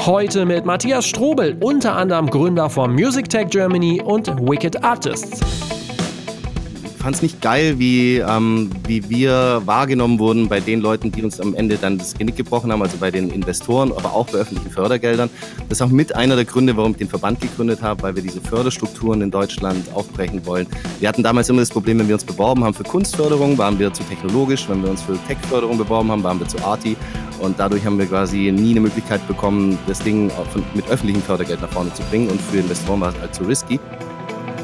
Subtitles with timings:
[0.00, 5.40] Heute mit Matthias Strobel, unter anderem Gründer von Music Tech Germany und Wicked Artists
[7.08, 11.40] fand es nicht geil, wie, ähm, wie wir wahrgenommen wurden bei den Leuten, die uns
[11.40, 14.70] am Ende dann das Genick gebrochen haben, also bei den Investoren, aber auch bei öffentlichen
[14.70, 15.30] Fördergeldern.
[15.70, 18.22] Das ist auch mit einer der Gründe, warum ich den Verband gegründet habe, weil wir
[18.22, 20.66] diese Förderstrukturen in Deutschland aufbrechen wollen.
[21.00, 23.90] Wir hatten damals immer das Problem, wenn wir uns beworben haben für Kunstförderung, waren wir
[23.90, 24.68] zu technologisch.
[24.68, 26.94] Wenn wir uns für Tech-Förderung beworben haben, waren wir zu arty.
[27.38, 30.30] Und dadurch haben wir quasi nie eine Möglichkeit bekommen, das Ding
[30.74, 32.28] mit öffentlichem Fördergeld nach vorne zu bringen.
[32.28, 33.78] Und für Investoren war es halt zu risky.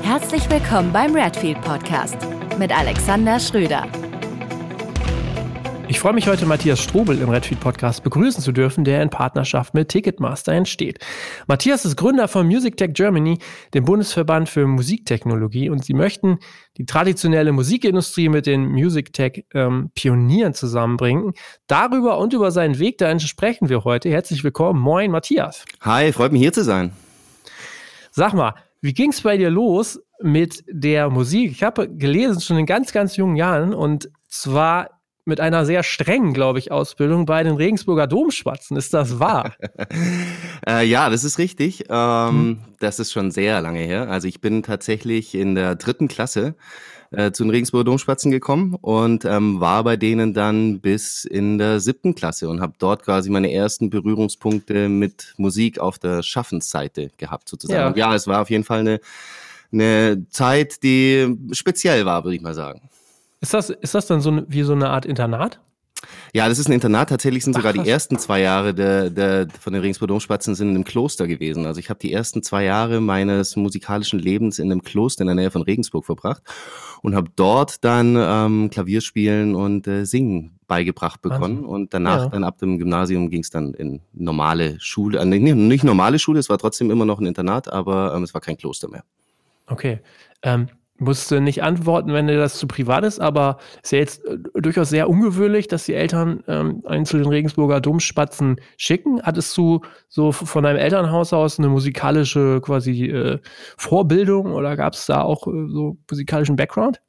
[0.03, 2.17] Herzlich willkommen beim Redfield Podcast
[2.59, 3.87] mit Alexander Schröder.
[5.95, 9.75] Ich freue mich heute, Matthias Strobel im Redfield Podcast begrüßen zu dürfen, der in Partnerschaft
[9.75, 10.99] mit Ticketmaster entsteht.
[11.47, 13.39] Matthias ist Gründer von Music Tech Germany,
[13.75, 16.41] dem Bundesverband für Musiktechnologie, und sie möchten
[16.79, 21.33] die traditionelle Musikindustrie mit den Music Tech ähm, Pionieren zusammenbringen.
[21.69, 24.11] Darüber und über seinen Weg dahin sprechen wir heute.
[24.11, 24.81] Herzlich willkommen.
[24.81, 25.65] Moin, Matthias.
[25.83, 26.91] Hi, freut mich hier zu sein.
[28.11, 31.53] Sag mal, wie ging es bei dir los mit der Musik?
[31.53, 34.94] Ich habe gelesen, schon in ganz, ganz jungen Jahren und zwar
[35.25, 38.77] mit einer sehr strengen, glaube ich, Ausbildung bei den Regensburger Domspatzen.
[38.77, 39.55] Ist das wahr?
[40.69, 41.85] äh, ja, das ist richtig.
[41.89, 42.59] Ähm, hm.
[42.79, 44.11] Das ist schon sehr lange her.
[44.11, 46.55] Also ich bin tatsächlich in der dritten Klasse
[47.11, 51.81] äh, zu den Regensburger Domspatzen gekommen und ähm, war bei denen dann bis in der
[51.81, 57.49] siebten Klasse und habe dort quasi meine ersten Berührungspunkte mit Musik auf der Schaffensseite gehabt
[57.49, 57.97] sozusagen.
[57.97, 59.01] Ja, ja es war auf jeden Fall eine,
[59.73, 62.83] eine Zeit, die speziell war, würde ich mal sagen.
[63.45, 65.61] Ist das, ist das dann so wie so eine Art Internat?
[66.33, 67.11] Ja, das ist ein Internat.
[67.11, 70.85] Tatsächlich sind sogar die ersten zwei Jahre der, der, von den Regensburg Domspatzen sind im
[70.85, 71.67] Kloster gewesen.
[71.67, 75.35] Also ich habe die ersten zwei Jahre meines musikalischen Lebens in einem Kloster in der
[75.35, 76.43] Nähe von Regensburg verbracht
[77.03, 81.65] und habe dort dann ähm, Klavierspielen und äh, Singen beigebracht bekommen.
[81.65, 82.29] Also, und danach, ja.
[82.31, 85.19] dann ab dem Gymnasium, ging es dann in normale Schule.
[85.19, 88.33] Äh, nicht, nicht normale Schule, es war trotzdem immer noch ein Internat, aber ähm, es
[88.33, 89.05] war kein Kloster mehr.
[89.67, 90.01] Okay.
[90.41, 90.69] Ähm,
[90.99, 94.39] musst du nicht antworten, wenn dir das zu privat ist, aber ist ja jetzt äh,
[94.55, 99.21] durchaus sehr ungewöhnlich, dass die Eltern ähm, einen zu den Regensburger Domspatzen schicken.
[99.23, 103.39] Hattest du so von deinem Elternhaus aus eine musikalische quasi äh,
[103.77, 107.01] Vorbildung oder gab es da auch äh, so musikalischen Background?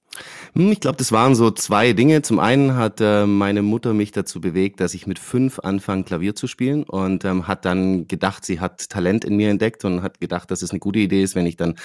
[0.55, 2.21] Hm, ich glaube, das waren so zwei Dinge.
[2.21, 6.35] Zum einen hat äh, meine Mutter mich dazu bewegt, dass ich mit fünf anfange, Klavier
[6.35, 10.19] zu spielen und ähm, hat dann gedacht, sie hat Talent in mir entdeckt und hat
[10.19, 11.75] gedacht, dass es eine gute Idee ist, wenn ich dann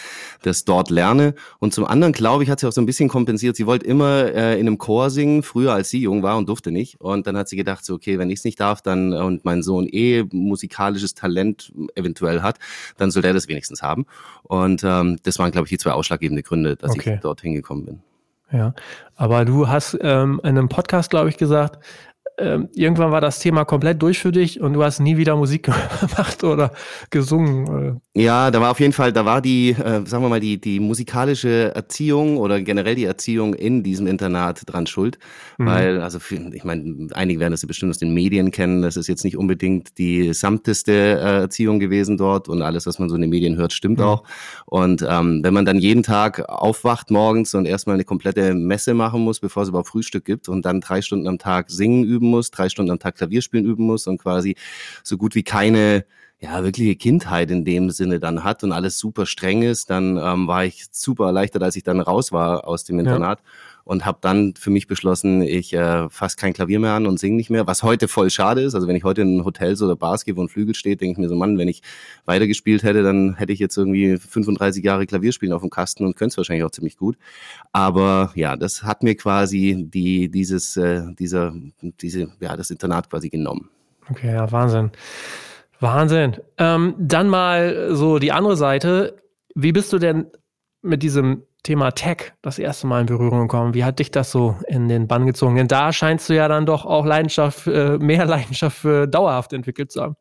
[0.42, 1.34] das dort lerne.
[1.58, 3.56] Und zum anderen, glaube ich, hat sie auch so ein bisschen kompensiert.
[3.56, 6.70] Sie wollte immer äh, in einem Chor singen, früher als sie jung war und durfte
[6.70, 7.00] nicht.
[7.00, 9.62] Und dann hat sie gedacht, so, okay, wenn ich es nicht darf, dann und mein
[9.62, 12.58] Sohn eh musikalisches Talent eventuell hat,
[12.96, 14.06] dann soll der das wenigstens haben.
[14.42, 17.14] Und ähm, das waren, glaube ich, die zwei ausschlaggebenden Gründe, dass okay.
[17.14, 18.00] ich dorthin gekommen bin.
[18.52, 18.74] Ja,
[19.16, 21.78] aber du hast ähm, in einem Podcast, glaube ich, gesagt,
[22.38, 25.64] ähm, irgendwann war das Thema komplett durch für dich und du hast nie wieder Musik
[26.00, 26.72] gemacht oder
[27.10, 28.00] gesungen.
[28.14, 30.80] Ja, da war auf jeden Fall, da war die, äh, sagen wir mal, die, die
[30.80, 35.18] musikalische Erziehung oder generell die Erziehung in diesem Internat dran schuld.
[35.58, 35.66] Mhm.
[35.66, 38.96] Weil, also für, ich meine, einige werden das ja bestimmt aus den Medien kennen, das
[38.96, 43.14] ist jetzt nicht unbedingt die samteste äh, Erziehung gewesen dort und alles, was man so
[43.14, 44.04] in den Medien hört, stimmt mhm.
[44.04, 44.24] auch.
[44.66, 49.20] Und ähm, wenn man dann jeden Tag aufwacht morgens und erstmal eine komplette Messe machen
[49.22, 52.50] muss, bevor es überhaupt Frühstück gibt und dann drei Stunden am Tag singen üben muss,
[52.50, 54.56] drei Stunden am Tag Klavierspielen üben muss und quasi
[55.02, 56.04] so gut wie keine
[56.38, 60.46] ja, wirkliche Kindheit in dem Sinne dann hat und alles super streng ist, dann ähm,
[60.46, 63.40] war ich super erleichtert, als ich dann raus war aus dem Internat.
[63.40, 63.44] Ja.
[63.84, 67.36] Und habe dann für mich beschlossen, ich äh, fasse kein Klavier mehr an und singe
[67.36, 68.74] nicht mehr, was heute voll schade ist.
[68.74, 71.18] Also wenn ich heute in Hotels oder Bars gehe, wo ein Flügel steht, denke ich
[71.18, 71.82] mir so, Mann, wenn ich
[72.24, 76.34] weitergespielt hätte, dann hätte ich jetzt irgendwie 35 Jahre Klavierspielen auf dem Kasten und könnte
[76.34, 77.16] es wahrscheinlich auch ziemlich gut.
[77.72, 83.28] Aber ja, das hat mir quasi die, dieses, äh, dieser, diese, ja, das Internat quasi
[83.28, 83.70] genommen.
[84.10, 84.90] Okay, ja, Wahnsinn.
[85.80, 86.36] Wahnsinn.
[86.58, 89.16] Ähm, dann mal so die andere Seite.
[89.54, 90.26] Wie bist du denn
[90.82, 93.74] mit diesem Thema Tech das erste Mal in Berührung gekommen?
[93.74, 95.56] Wie hat dich das so in den Bann gezogen?
[95.56, 99.92] Denn da scheinst du ja dann doch auch Leidenschaft, äh, mehr Leidenschaft für dauerhaft entwickelt
[99.92, 100.16] zu haben.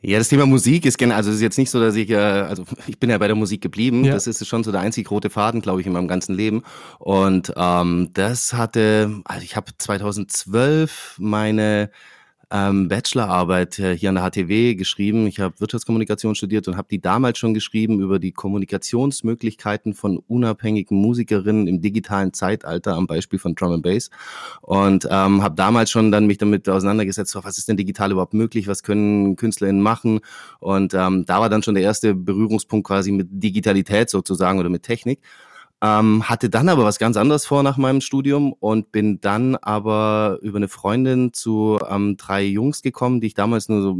[0.00, 2.16] Ja, das Thema Musik ist gerne, also es ist jetzt nicht so, dass ich, äh,
[2.16, 4.04] also ich bin ja bei der Musik geblieben.
[4.04, 4.14] Ja.
[4.14, 6.62] Das ist schon so der einzig rote Faden, glaube ich, in meinem ganzen Leben.
[6.98, 11.90] Und ähm, das hatte, also ich habe 2012 meine
[12.50, 15.26] ähm, Bachelorarbeit äh, hier an der HTW geschrieben.
[15.26, 20.96] Ich habe Wirtschaftskommunikation studiert und habe die damals schon geschrieben über die Kommunikationsmöglichkeiten von unabhängigen
[20.96, 24.10] Musikerinnen im digitalen Zeitalter am Beispiel von Drum and Bass.
[24.62, 28.66] Und ähm, habe damals schon dann mich damit auseinandergesetzt, was ist denn digital überhaupt möglich,
[28.66, 30.20] was können KünstlerInnen machen?
[30.58, 34.84] Und ähm, da war dann schon der erste Berührungspunkt quasi mit Digitalität sozusagen oder mit
[34.84, 35.20] Technik
[35.80, 40.38] Ähm, hatte dann aber was ganz anderes vor nach meinem Studium und bin dann aber
[40.42, 43.96] über eine Freundin zu ähm, drei Jungs gekommen, die ich damals nur so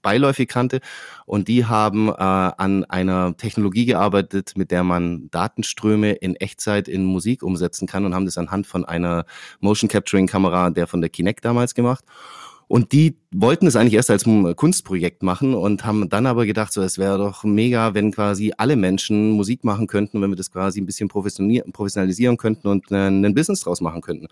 [0.00, 0.80] beiläufig kannte.
[1.26, 7.04] Und die haben äh, an einer Technologie gearbeitet, mit der man Datenströme in Echtzeit in
[7.04, 9.26] Musik umsetzen kann und haben das anhand von einer
[9.60, 12.04] Motion Capturing Kamera der von der Kinect damals gemacht.
[12.68, 16.82] Und die wollten es eigentlich erst als Kunstprojekt machen und haben dann aber gedacht, so
[16.82, 20.80] es wäre doch mega, wenn quasi alle Menschen Musik machen könnten, wenn wir das quasi
[20.80, 24.28] ein bisschen professionalisieren könnten und ein Business draus machen könnten.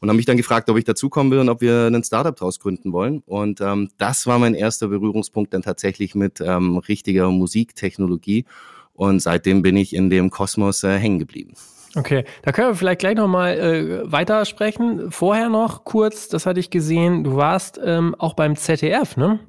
[0.00, 2.60] Und haben mich dann gefragt, ob ich dazukommen will und ob wir einen Startup draus
[2.60, 3.22] gründen wollen.
[3.26, 8.46] Und ähm, das war mein erster Berührungspunkt dann tatsächlich mit ähm, richtiger Musiktechnologie.
[8.94, 11.54] Und seitdem bin ich in dem Kosmos äh, hängen geblieben.
[11.96, 15.10] Okay, da können wir vielleicht gleich nochmal äh, weitersprechen.
[15.10, 19.40] Vorher noch kurz, das hatte ich gesehen, du warst ähm, auch beim ZDF, ne?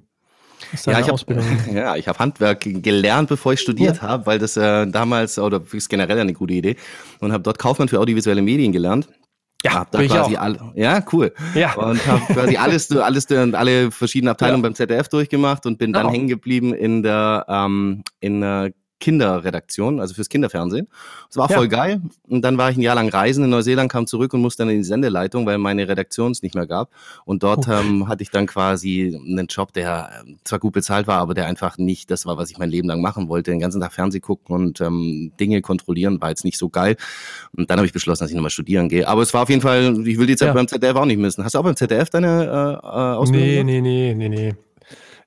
[0.85, 1.19] Ja ich, hab,
[1.73, 4.03] ja, ich habe Handwerk gelernt, bevor ich studiert ja.
[4.03, 6.75] habe, weil das äh, damals, oder ist generell eine gute Idee,
[7.19, 9.07] und habe dort Kaufmann für audiovisuelle Medien gelernt.
[9.63, 11.33] Ja, hab da quasi alle, ja, cool.
[11.53, 11.75] Ja.
[11.75, 14.69] Und habe quasi alles, alles, alle verschiedenen Abteilungen ja.
[14.69, 16.11] beim ZDF durchgemacht und bin dann oh.
[16.11, 20.87] hängen geblieben in der, ähm, in der Kinderredaktion, also fürs Kinderfernsehen.
[21.27, 21.57] Das war ja.
[21.57, 22.01] voll geil.
[22.29, 24.69] Und dann war ich ein Jahr lang reisen in Neuseeland, kam zurück und musste dann
[24.69, 26.89] in die Sendeleitung, weil meine Redaktion es nicht mehr gab.
[27.25, 27.81] Und dort okay.
[27.81, 31.47] ähm, hatte ich dann quasi einen Job, der ähm, zwar gut bezahlt war, aber der
[31.47, 33.51] einfach nicht das war, was ich mein Leben lang machen wollte.
[33.51, 36.95] Den ganzen Tag Fernsehen gucken und ähm, Dinge kontrollieren war jetzt nicht so geil.
[37.57, 39.07] Und dann habe ich beschlossen, dass ich nochmal studieren gehe.
[39.07, 40.53] Aber es war auf jeden Fall, ich will die Zeit ja.
[40.53, 41.43] beim ZDF auch nicht missen.
[41.43, 43.65] Hast du auch beim ZDF deine äh, äh Ausbildung?
[43.65, 44.53] Nee, nee, nee, nee, nee.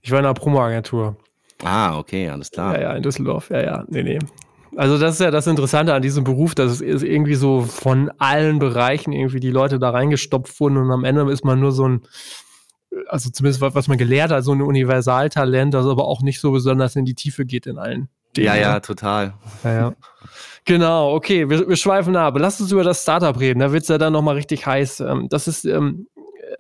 [0.01, 1.17] Ich war in einer Promo-Agentur.
[1.63, 2.75] Ah, okay, alles klar.
[2.75, 4.19] Ja, ja, in Düsseldorf, ja, ja, nee, nee.
[4.77, 8.59] Also das ist ja das Interessante an diesem Beruf, dass es irgendwie so von allen
[8.59, 12.03] Bereichen irgendwie die Leute da reingestopft wurden und am Ende ist man nur so ein,
[13.09, 16.97] also zumindest was man gelehrt hat, so ein Universaltalent, das aber auch nicht so besonders
[16.97, 18.47] in die Tiefe geht in allen Dingen.
[18.47, 19.35] Ja, ja, total.
[19.63, 19.95] Ja, ja.
[20.65, 22.35] Genau, okay, wir, wir schweifen ab.
[22.39, 25.01] Lass uns über das Startup reden, da wird es ja dann nochmal richtig heiß.
[25.01, 25.65] Ähm, das ist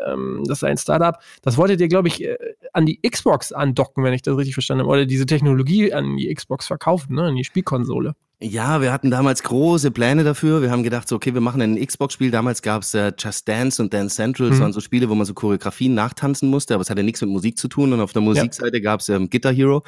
[0.07, 2.37] ähm, das ist ein Startup, das wolltet ihr, glaube ich, äh,
[2.73, 6.33] an die Xbox andocken, wenn ich das richtig verstanden habe, oder diese Technologie an die
[6.33, 8.15] Xbox verkaufen, ne, an die Spielkonsole.
[8.41, 10.61] Ja, wir hatten damals große Pläne dafür.
[10.61, 12.31] Wir haben gedacht, so, okay, wir machen ein Xbox-Spiel.
[12.31, 14.51] Damals gab es äh, Just Dance und Dance Central.
[14.51, 14.63] Das mhm.
[14.65, 17.57] waren so Spiele, wo man so Choreografien nachtanzen musste, aber es hatte nichts mit Musik
[17.57, 17.93] zu tun.
[17.93, 18.83] Und auf der Musikseite ja.
[18.83, 19.83] gab es ähm, Guitar Hero.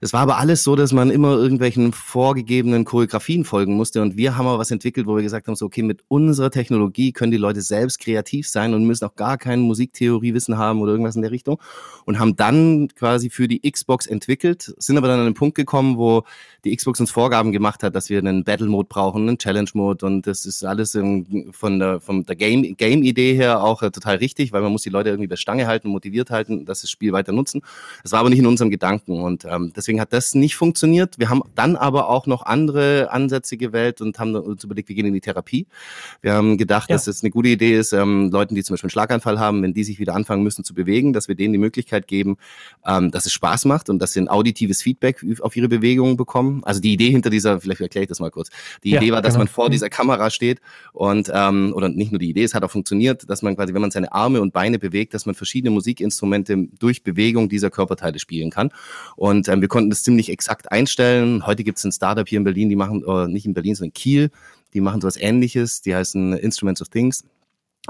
[0.00, 4.02] Es war aber alles so, dass man immer irgendwelchen vorgegebenen Choreografien folgen musste.
[4.02, 7.12] Und wir haben aber was entwickelt, wo wir gesagt haben, so, okay, mit unserer Technologie
[7.12, 11.16] können die Leute selbst kreativ sein und müssen auch gar kein Musiktheoriewissen haben oder irgendwas
[11.16, 11.60] in der Richtung.
[12.04, 15.96] Und haben dann quasi für die Xbox entwickelt, sind aber dann an einen Punkt gekommen,
[15.96, 16.24] wo
[16.64, 20.04] die Xbox uns Vorgaben gemacht hat, dass wir einen Battle-Mode brauchen, einen Challenge-Mode.
[20.04, 20.92] Und das ist alles
[21.52, 24.90] von der, von der Game-Idee Game her auch äh, total richtig, weil man muss die
[24.90, 27.62] Leute irgendwie bei Stange halten, motiviert halten, dass das Spiel weiter nutzen.
[28.02, 29.22] Das war aber nicht in unserem Gedanken.
[29.22, 31.18] Und ähm, deswegen Deswegen hat das nicht funktioniert.
[31.18, 35.04] Wir haben dann aber auch noch andere Ansätze gewählt und haben uns überlegt, wir gehen
[35.04, 35.66] in die Therapie.
[36.22, 36.96] Wir haben gedacht, ja.
[36.96, 39.74] dass es eine gute Idee ist, ähm, Leuten, die zum Beispiel einen Schlaganfall haben, wenn
[39.74, 42.38] die sich wieder anfangen müssen zu bewegen, dass wir denen die Möglichkeit geben,
[42.86, 46.62] ähm, dass es Spaß macht und dass sie ein auditives Feedback auf ihre Bewegungen bekommen.
[46.64, 48.48] Also die Idee hinter dieser, vielleicht erkläre ich das mal kurz.
[48.84, 49.40] Die ja, Idee war, dass genau.
[49.40, 49.72] man vor mhm.
[49.72, 50.62] dieser Kamera steht
[50.94, 53.82] und ähm, oder nicht nur die Idee, es hat auch funktioniert, dass man quasi, wenn
[53.82, 58.48] man seine Arme und Beine bewegt, dass man verschiedene Musikinstrumente durch Bewegung dieser Körperteile spielen
[58.48, 58.70] kann.
[59.16, 61.44] Und ähm, wir konnten das ziemlich exakt einstellen.
[61.48, 63.88] Heute gibt es ein Startup hier in Berlin, die machen, oder nicht in Berlin, sondern
[63.88, 64.30] in Kiel,
[64.72, 67.24] die machen sowas ähnliches, die heißen Instruments of Things.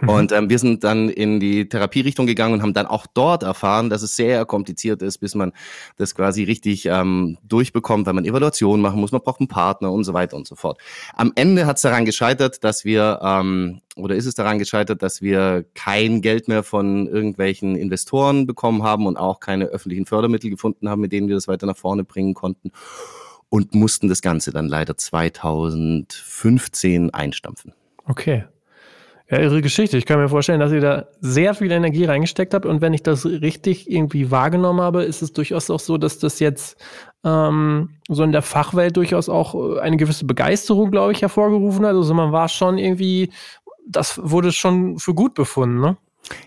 [0.01, 0.09] Mhm.
[0.09, 3.91] Und ähm, wir sind dann in die Therapierichtung gegangen und haben dann auch dort erfahren,
[3.91, 5.53] dass es sehr kompliziert ist, bis man
[5.97, 10.05] das quasi richtig ähm, durchbekommt, weil man Evaluation machen muss, man braucht einen Partner und
[10.05, 10.81] so weiter und so fort.
[11.15, 15.23] Am Ende hat es daran gescheitert, dass wir, ähm, oder ist es daran gescheitert, dass
[15.23, 20.89] wir kein Geld mehr von irgendwelchen Investoren bekommen haben und auch keine öffentlichen Fördermittel gefunden
[20.89, 22.73] haben, mit denen wir das weiter nach vorne bringen konnten
[23.49, 27.75] und mussten das Ganze dann leider 2015 einstampfen.
[28.07, 28.45] Okay.
[29.31, 29.97] Ja, irre Geschichte.
[29.97, 32.67] Ich kann mir vorstellen, dass ihr da sehr viel Energie reingesteckt habt.
[32.67, 36.41] Und wenn ich das richtig irgendwie wahrgenommen habe, ist es durchaus auch so, dass das
[36.41, 36.77] jetzt
[37.25, 41.95] ähm, so in der Fachwelt durchaus auch äh, eine gewisse Begeisterung, glaube ich, hervorgerufen hat.
[41.95, 43.33] Also man war schon irgendwie,
[43.89, 45.97] das wurde schon für gut befunden, ne?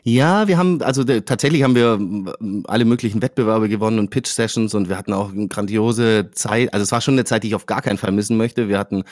[0.03, 4.89] Ja, wir haben, also tatsächlich haben wir äh, alle möglichen Wettbewerbe gewonnen und Pitch-Sessions und
[4.89, 6.74] wir hatten auch eine grandiose Zeit.
[6.74, 8.69] Also es war schon eine Zeit, die ich auf gar keinen Fall missen möchte.
[8.69, 9.03] Wir hatten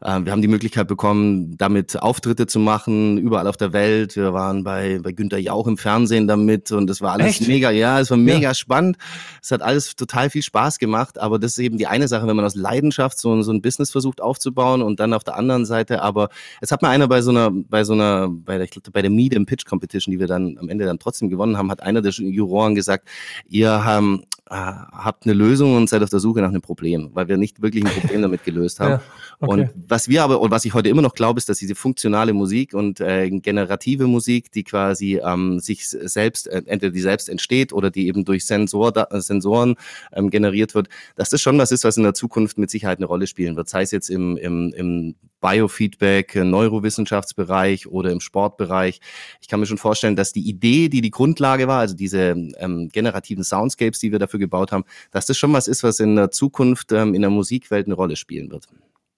[0.00, 4.16] äh, wir haben die Möglichkeit bekommen, damit Auftritte zu machen, überall auf der Welt.
[4.16, 7.48] Wir waren bei, bei Günter Jauch im Fernsehen damit und es war alles Echt?
[7.48, 8.54] mega, ja, es war mega ja.
[8.54, 8.96] spannend.
[9.42, 12.36] Es hat alles total viel Spaß gemacht, aber das ist eben die eine Sache, wenn
[12.36, 16.02] man aus Leidenschaft so, so ein Business versucht aufzubauen und dann auf der anderen Seite,
[16.02, 16.28] aber
[16.60, 19.02] es hat mir einer bei so einer, bei so einer, bei der, ich glaube, bei
[19.02, 21.82] der Meet and Pitch Competition, die wir dann am Ende dann trotzdem gewonnen haben, hat
[21.82, 23.08] einer der Juroren gesagt,
[23.48, 27.28] ihr haben, äh, habt eine Lösung und seid auf der Suche nach einem Problem, weil
[27.28, 28.92] wir nicht wirklich ein Problem damit gelöst haben.
[28.92, 29.02] Ja.
[29.42, 29.52] Okay.
[29.52, 32.34] Und was wir aber, und was ich heute immer noch glaube, ist, dass diese funktionale
[32.34, 37.72] Musik und äh, generative Musik, die quasi ähm, sich selbst, äh, entweder die selbst entsteht
[37.72, 39.76] oder die eben durch Sensor, da, Sensoren
[40.12, 43.06] ähm, generiert wird, dass das schon was ist, was in der Zukunft mit Sicherheit eine
[43.06, 43.70] Rolle spielen wird.
[43.70, 49.00] Sei es jetzt im, im, im Biofeedback, äh, Neurowissenschaftsbereich oder im Sportbereich.
[49.40, 52.90] Ich kann mir schon vorstellen, dass die Idee, die die Grundlage war, also diese ähm,
[52.92, 56.30] generativen Soundscapes, die wir dafür gebaut haben, dass das schon was ist, was in der
[56.30, 58.68] Zukunft ähm, in der Musikwelt eine Rolle spielen wird.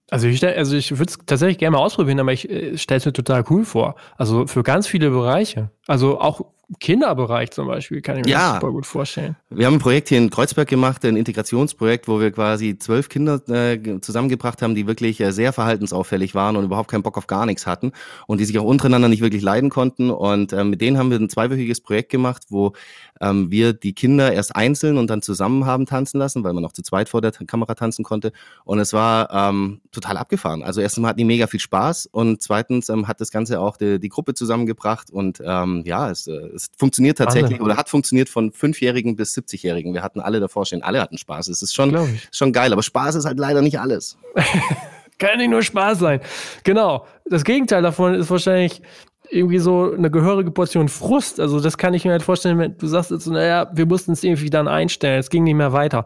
[0.09, 3.05] Also ich, also ich würde es tatsächlich gerne mal ausprobieren, aber ich äh, stelle es
[3.05, 3.95] mir total cool vor.
[4.17, 5.71] Also für ganz viele Bereiche.
[5.87, 6.41] Also auch
[6.79, 8.55] Kinderbereich zum Beispiel, kann ich mir ja.
[8.55, 9.35] super gut vorstellen.
[9.49, 13.41] Wir haben ein Projekt hier in Kreuzberg gemacht, ein Integrationsprojekt, wo wir quasi zwölf Kinder
[13.49, 17.45] äh, zusammengebracht haben, die wirklich äh, sehr verhaltensauffällig waren und überhaupt keinen Bock auf gar
[17.45, 17.91] nichts hatten
[18.27, 20.09] und die sich auch untereinander nicht wirklich leiden konnten.
[20.09, 22.73] Und äh, mit denen haben wir ein zweiwöchiges Projekt gemacht, wo
[23.21, 26.73] ähm, wir die Kinder erst einzeln und dann zusammen haben tanzen lassen, weil man auch
[26.73, 28.31] zu zweit vor der Kamera tanzen konnte.
[28.63, 30.63] Und es war ähm, total abgefahren.
[30.63, 33.77] Also erstens mal hatten die mega viel Spaß und zweitens ähm, hat das Ganze auch
[33.77, 37.65] die, die Gruppe zusammengebracht und ähm, ja, es, äh, es funktioniert tatsächlich Wahnsinn.
[37.65, 39.93] oder hat funktioniert von Fünfjährigen bis 70-Jährigen.
[39.93, 41.47] Wir hatten alle davor stehen, alle hatten Spaß.
[41.47, 44.17] Es ist schon, schon geil, aber Spaß ist halt leider nicht alles.
[45.19, 46.21] Kann nicht nur Spaß sein.
[46.63, 47.05] Genau.
[47.25, 48.81] Das Gegenteil davon ist wahrscheinlich
[49.29, 51.39] irgendwie so eine gehörige Portion Frust.
[51.39, 54.23] Also das kann ich mir halt vorstellen, wenn du sagst jetzt, naja, wir mussten es
[54.23, 56.05] irgendwie dann einstellen, es ging nicht mehr weiter.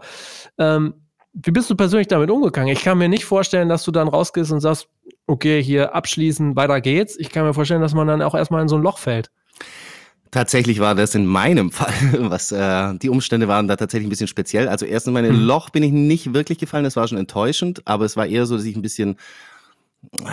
[0.58, 0.94] Ähm,
[1.34, 2.70] wie bist du persönlich damit umgegangen?
[2.70, 4.88] Ich kann mir nicht vorstellen, dass du dann rausgehst und sagst,
[5.28, 7.16] okay, hier abschließen, weiter geht's.
[7.18, 9.30] Ich kann mir vorstellen, dass man dann auch erstmal in so ein Loch fällt.
[10.32, 11.94] Tatsächlich war das in meinem Fall,
[12.30, 14.68] was äh, die Umstände waren da tatsächlich ein bisschen speziell.
[14.68, 15.46] Also erst in mein hm.
[15.46, 18.56] Loch bin ich nicht wirklich gefallen, das war schon enttäuschend, aber es war eher so,
[18.58, 19.18] dass ich ein bisschen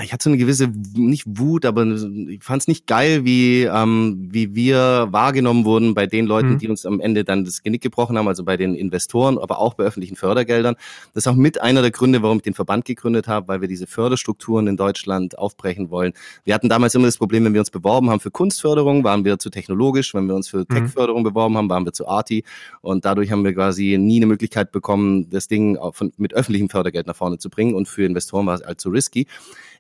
[0.03, 4.29] ich hatte so eine gewisse, nicht Wut, aber ich fand es nicht geil, wie, ähm,
[4.31, 6.59] wie wir wahrgenommen wurden bei den Leuten, mhm.
[6.59, 9.75] die uns am Ende dann das Genick gebrochen haben, also bei den Investoren, aber auch
[9.75, 10.77] bei öffentlichen Fördergeldern.
[11.13, 13.69] Das ist auch mit einer der Gründe, warum ich den Verband gegründet habe, weil wir
[13.69, 16.13] diese Förderstrukturen in Deutschland aufbrechen wollen.
[16.45, 19.39] Wir hatten damals immer das Problem, wenn wir uns beworben haben für Kunstförderung, waren wir
[19.39, 20.69] zu technologisch, wenn wir uns für mhm.
[20.69, 22.45] Tech-Förderung beworben haben, waren wir zu Arti
[22.81, 27.07] und dadurch haben wir quasi nie eine Möglichkeit bekommen, das Ding von, mit öffentlichem Fördergeld
[27.07, 29.27] nach vorne zu bringen und für Investoren war es allzu risky.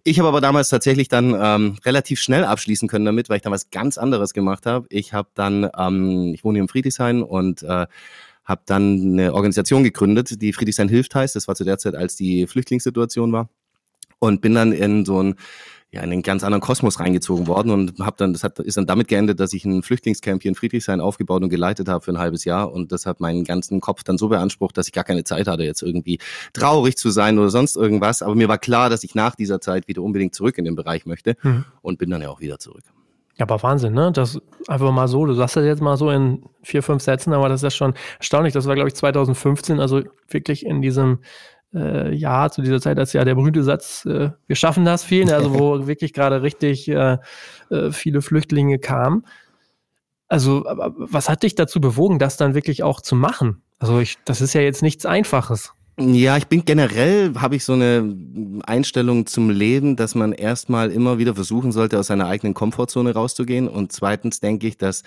[0.06, 3.70] Ich habe aber damals tatsächlich dann ähm, relativ schnell abschließen können damit, weil ich damals
[3.70, 4.86] ganz anderes gemacht habe.
[4.90, 7.86] Ich habe dann, ähm, ich wohne hier im Friedrichshain und äh,
[8.44, 11.34] habe dann eine Organisation gegründet, die Friedrichshain hilft heißt.
[11.34, 13.48] Das war zu der Zeit, als die Flüchtlingssituation war.
[14.18, 15.36] Und bin dann in so ein
[15.94, 18.86] ja, in einen ganz anderen Kosmos reingezogen worden und habe dann, das hat, ist dann
[18.86, 22.18] damit geendet, dass ich ein Flüchtlingscamp hier in Friedrichshain aufgebaut und geleitet habe für ein
[22.18, 25.22] halbes Jahr und das hat meinen ganzen Kopf dann so beansprucht, dass ich gar keine
[25.22, 26.18] Zeit hatte, jetzt irgendwie
[26.52, 28.22] traurig zu sein oder sonst irgendwas.
[28.22, 31.06] Aber mir war klar, dass ich nach dieser Zeit wieder unbedingt zurück in den Bereich
[31.06, 31.64] möchte mhm.
[31.80, 32.82] und bin dann ja auch wieder zurück.
[33.36, 34.10] Ja, aber Wahnsinn, ne?
[34.12, 37.48] Das einfach mal so, du sagst das jetzt mal so in vier, fünf Sätzen, aber
[37.48, 38.52] das ist ja schon erstaunlich.
[38.52, 41.18] Das war, glaube ich, 2015, also wirklich in diesem
[41.74, 45.24] äh, ja, zu dieser Zeit, als ja der berühmte Satz, äh, wir schaffen das viel,
[45.24, 47.18] ne, also wo wirklich gerade richtig äh,
[47.70, 49.26] äh, viele Flüchtlinge kamen.
[50.28, 53.62] Also, was hat dich dazu bewogen, das dann wirklich auch zu machen?
[53.78, 55.74] Also, ich, das ist ja jetzt nichts Einfaches.
[55.98, 58.16] Ja, ich bin generell, habe ich so eine
[58.66, 63.68] Einstellung zum Leben, dass man erstmal immer wieder versuchen sollte, aus seiner eigenen Komfortzone rauszugehen.
[63.68, 65.04] Und zweitens denke ich, dass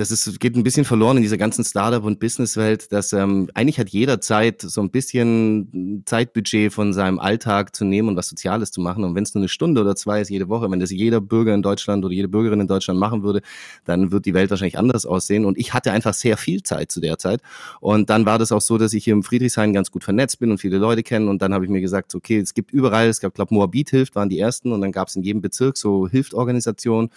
[0.00, 3.78] das ist, geht ein bisschen verloren in dieser ganzen Startup- und Businesswelt, dass ähm, eigentlich
[3.78, 8.70] hat jeder Zeit, so ein bisschen Zeitbudget von seinem Alltag zu nehmen und was Soziales
[8.70, 9.04] zu machen.
[9.04, 11.52] Und wenn es nur eine Stunde oder zwei ist jede Woche, wenn das jeder Bürger
[11.52, 13.42] in Deutschland oder jede Bürgerin in Deutschland machen würde,
[13.84, 15.44] dann wird die Welt wahrscheinlich anders aussehen.
[15.44, 17.42] Und ich hatte einfach sehr viel Zeit zu der Zeit.
[17.80, 20.50] Und dann war das auch so, dass ich hier im Friedrichshain ganz gut vernetzt bin
[20.50, 21.28] und viele Leute kenne.
[21.28, 24.16] Und dann habe ich mir gesagt, okay, es gibt überall, es gab, glaube Moabit hilft,
[24.16, 24.72] waren die ersten.
[24.72, 27.10] Und dann gab es in jedem Bezirk so Hilftorganisationen.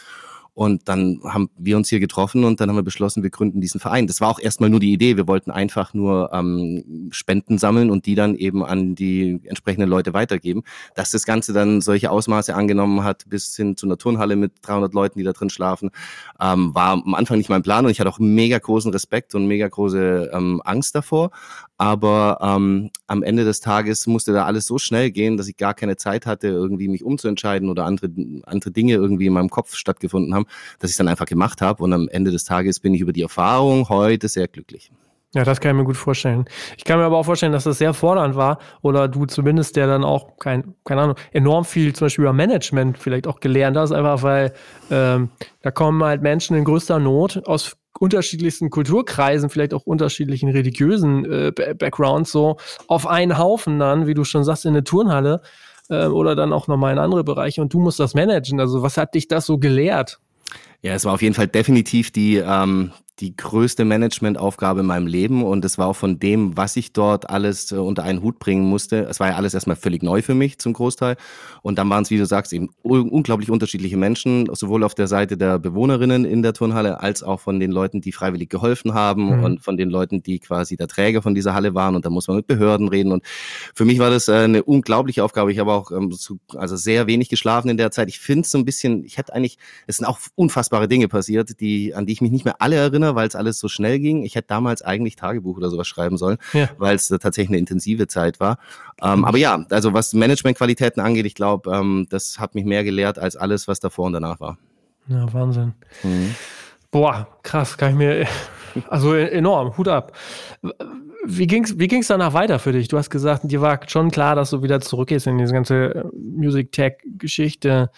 [0.55, 3.79] Und dann haben wir uns hier getroffen und dann haben wir beschlossen, wir gründen diesen
[3.79, 4.05] Verein.
[4.05, 5.17] Das war auch erstmal nur die Idee.
[5.17, 10.13] Wir wollten einfach nur ähm, Spenden sammeln und die dann eben an die entsprechenden Leute
[10.13, 10.63] weitergeben.
[10.93, 14.93] Dass das Ganze dann solche Ausmaße angenommen hat, bis hin zu einer Turnhalle mit 300
[14.93, 15.89] Leuten, die da drin schlafen,
[16.39, 19.47] ähm, war am Anfang nicht mein Plan und ich hatte auch mega großen Respekt und
[19.47, 21.31] mega große ähm, Angst davor.
[21.77, 25.73] Aber ähm, am Ende des Tages musste da alles so schnell gehen, dass ich gar
[25.73, 28.09] keine Zeit hatte, irgendwie mich umzuentscheiden oder andere,
[28.45, 30.42] andere Dinge irgendwie in meinem Kopf stattgefunden haben,
[30.79, 31.83] dass ich dann einfach gemacht habe.
[31.83, 34.91] Und am Ende des Tages bin ich über die Erfahrung heute sehr glücklich.
[35.35, 36.45] Ja, das kann ich mir gut vorstellen.
[36.77, 39.87] Ich kann mir aber auch vorstellen, dass das sehr fordernd war oder du zumindest, der
[39.87, 43.91] dann auch, kein, keine Ahnung, enorm viel zum Beispiel über Management vielleicht auch gelernt hast,
[43.91, 44.53] einfach weil
[44.91, 45.31] ähm,
[45.63, 51.51] da kommen halt Menschen in größter Not aus unterschiedlichsten Kulturkreisen, vielleicht auch unterschiedlichen religiösen äh,
[51.51, 52.57] Backgrounds so
[52.87, 55.41] auf einen Haufen dann, wie du schon sagst, in eine Turnhalle
[55.89, 58.59] äh, oder dann auch nochmal in andere Bereiche und du musst das managen.
[58.59, 60.19] Also was hat dich das so gelehrt?
[60.83, 65.43] Ja, es war auf jeden Fall definitiv die, ähm, die größte Managementaufgabe in meinem Leben
[65.43, 68.65] und es war auch von dem, was ich dort alles äh, unter einen Hut bringen
[68.65, 69.01] musste.
[69.03, 71.15] Es war ja alles erstmal völlig neu für mich zum Großteil
[71.61, 75.37] und dann waren es, wie du sagst, eben unglaublich unterschiedliche Menschen, sowohl auf der Seite
[75.37, 79.43] der Bewohnerinnen in der Turnhalle als auch von den Leuten, die freiwillig geholfen haben mhm.
[79.43, 82.27] und von den Leuten, die quasi der Träger von dieser Halle waren und da muss
[82.27, 83.23] man mit Behörden reden und
[83.75, 85.51] für mich war das äh, eine unglaubliche Aufgabe.
[85.51, 88.09] Ich habe auch ähm, zu, also sehr wenig geschlafen in der Zeit.
[88.09, 91.59] Ich finde es so ein bisschen, ich hätte eigentlich, es sind auch unfassbare Dinge passiert,
[91.59, 94.23] die an die ich mich nicht mehr alle erinnere weil es alles so schnell ging.
[94.23, 96.69] Ich hätte damals eigentlich Tagebuch oder sowas schreiben sollen, ja.
[96.77, 98.57] weil es tatsächlich eine intensive Zeit war.
[99.01, 99.25] Ähm, mhm.
[99.25, 103.35] Aber ja, also was Managementqualitäten angeht, ich glaube, ähm, das hat mich mehr gelehrt als
[103.35, 104.57] alles, was davor und danach war.
[105.07, 105.73] Ja, Wahnsinn.
[106.03, 106.35] Mhm.
[106.91, 108.27] Boah, krass, kann ich mir,
[108.87, 110.13] also enorm, Hut ab.
[111.25, 112.87] Wie ging's, wie ging's danach weiter für dich?
[112.87, 116.03] Du hast gesagt, dir war schon klar, dass du wieder zurückgehst in diese ganze äh,
[116.13, 117.89] Music Tech Geschichte.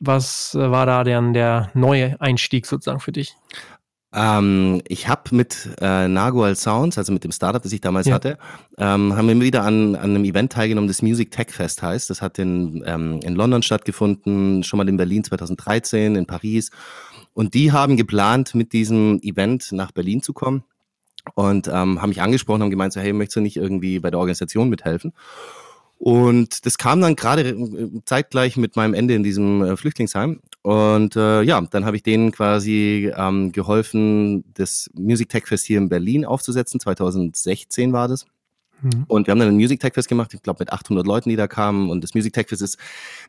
[0.00, 3.34] Was äh, war da denn der neue Einstieg sozusagen für dich?
[4.14, 8.14] Ähm, ich habe mit äh, Nagual Sounds, also mit dem Startup, das ich damals ja.
[8.14, 8.38] hatte,
[8.78, 12.10] ähm, haben wir wieder an, an einem Event teilgenommen, das Music Tech Fest heißt.
[12.10, 16.70] Das hat in, ähm, in London stattgefunden, schon mal in Berlin 2013, in Paris.
[17.32, 20.62] Und die haben geplant, mit diesem Event nach Berlin zu kommen
[21.34, 24.20] und ähm, haben mich angesprochen, haben gemeint, so, hey, möchtest du nicht irgendwie bei der
[24.20, 25.12] Organisation mithelfen?
[26.04, 27.56] Und das kam dann gerade
[28.04, 30.40] zeitgleich mit meinem Ende in diesem äh, Flüchtlingsheim.
[30.60, 35.78] Und äh, ja, dann habe ich denen quasi ähm, geholfen, das Music Tech Fest hier
[35.78, 36.78] in Berlin aufzusetzen.
[36.78, 38.26] 2016 war das.
[38.84, 39.04] Mhm.
[39.08, 41.36] Und wir haben dann ein Music Tech Fest gemacht, ich glaube mit 800 Leuten, die
[41.36, 41.90] da kamen.
[41.90, 42.78] Und das Music Tech Fest ist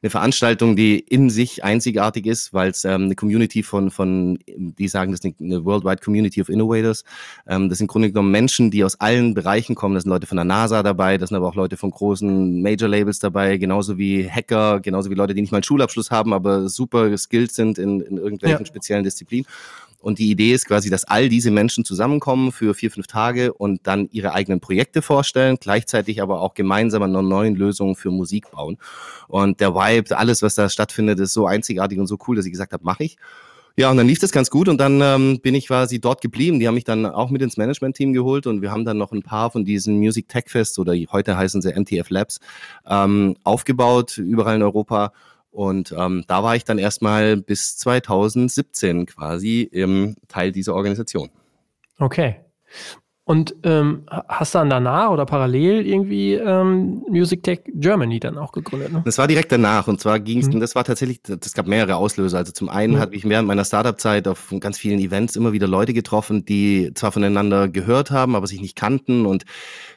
[0.02, 4.88] eine Veranstaltung, die in sich einzigartig ist, weil es ähm, eine Community von, von, die
[4.88, 7.06] sagen, das ist eine Worldwide Community of Innovators.
[7.48, 9.96] Ähm, das sind im Grunde genommen Menschen, die aus allen Bereichen kommen.
[9.96, 12.90] Das sind Leute von der NASA dabei, das sind aber auch Leute von großen Major
[12.90, 16.68] Labels dabei, genauso wie Hacker, genauso wie Leute, die nicht mal einen Schulabschluss haben, aber
[16.68, 18.66] super skilled sind in, in irgendwelchen ja.
[18.66, 19.46] speziellen Disziplinen.
[20.06, 23.88] Und die Idee ist quasi, dass all diese Menschen zusammenkommen für vier, fünf Tage und
[23.88, 28.78] dann ihre eigenen Projekte vorstellen, gleichzeitig aber auch gemeinsam an neuen Lösungen für Musik bauen.
[29.28, 32.52] Und der Vibe, alles, was da stattfindet, ist so einzigartig und so cool, dass ich
[32.52, 33.18] gesagt habe, mache ich.
[33.78, 36.60] Ja, und dann lief das ganz gut und dann ähm, bin ich quasi dort geblieben.
[36.60, 39.24] Die haben mich dann auch mit ins Management-Team geholt und wir haben dann noch ein
[39.24, 42.40] paar von diesen Music Tech Fest oder heute heißen sie MTF Labs
[42.88, 45.14] ähm, aufgebaut, überall in Europa
[45.56, 51.30] und ähm, da war ich dann erstmal bis 2017 quasi im Teil dieser Organisation.
[51.98, 52.42] Okay.
[53.28, 58.94] Und ähm, hast dann danach oder parallel irgendwie ähm, Music Tech Germany dann auch gegründet?
[58.94, 59.02] Ne?
[59.04, 60.60] Das war direkt danach und zwar ging es, mhm.
[60.60, 62.38] das war tatsächlich, das gab mehrere Auslöser.
[62.38, 63.00] Also zum einen mhm.
[63.00, 67.12] habe ich während meiner Startup-Zeit auf ganz vielen Events immer wieder Leute getroffen, die zwar
[67.12, 69.46] voneinander gehört haben, aber sich nicht kannten und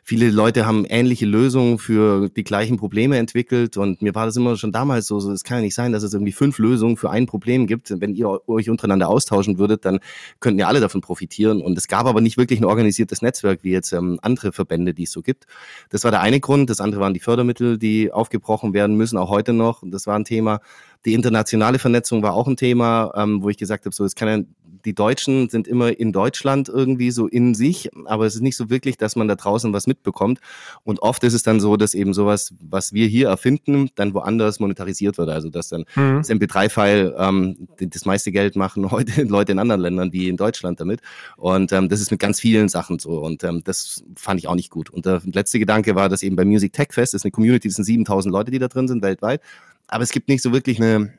[0.03, 4.57] viele Leute haben ähnliche Lösungen für die gleichen Probleme entwickelt und mir war das immer
[4.57, 7.11] schon damals so, so es kann ja nicht sein, dass es irgendwie fünf Lösungen für
[7.11, 7.93] ein Problem gibt.
[8.01, 9.99] Wenn ihr euch untereinander austauschen würdet, dann
[10.41, 13.73] könnten ja alle davon profitieren und es gab aber nicht wirklich ein organisiertes Netzwerk wie
[13.73, 15.47] jetzt ähm, andere Verbände, die es so gibt.
[15.91, 16.71] Das war der eine Grund.
[16.71, 19.83] Das andere waren die Fördermittel, die aufgebrochen werden müssen, auch heute noch.
[19.85, 20.61] Das war ein Thema.
[21.05, 24.29] Die internationale Vernetzung war auch ein Thema, ähm, wo ich gesagt habe, so es kann
[24.29, 24.45] ja
[24.85, 28.71] die Deutschen sind immer in Deutschland irgendwie so in sich, aber es ist nicht so
[28.71, 30.41] wirklich, dass man da draußen was mitbekommt.
[30.85, 34.61] Und oft ist es dann so, dass eben sowas, was wir hier erfinden, dann woanders
[34.61, 35.29] monetarisiert wird.
[35.29, 36.19] Also dass dann mhm.
[36.19, 40.81] das MP3-File ähm, das meiste Geld machen heute Leute in anderen Ländern wie in Deutschland
[40.81, 41.01] damit.
[41.37, 43.19] Und ähm, das ist mit ganz vielen Sachen so.
[43.21, 44.91] Und ähm, das fand ich auch nicht gut.
[44.91, 47.69] Und der letzte Gedanke war, dass eben bei Music Tech Fest, das ist eine Community,
[47.69, 49.41] das sind 7000 Leute, die da drin sind weltweit.
[49.89, 51.19] Aber es gibt nicht so wirklich eine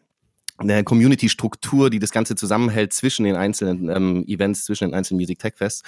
[0.59, 5.39] eine Community-Struktur, die das Ganze zusammenhält zwischen den einzelnen ähm, Events, zwischen den einzelnen Music
[5.39, 5.83] Tech Fests.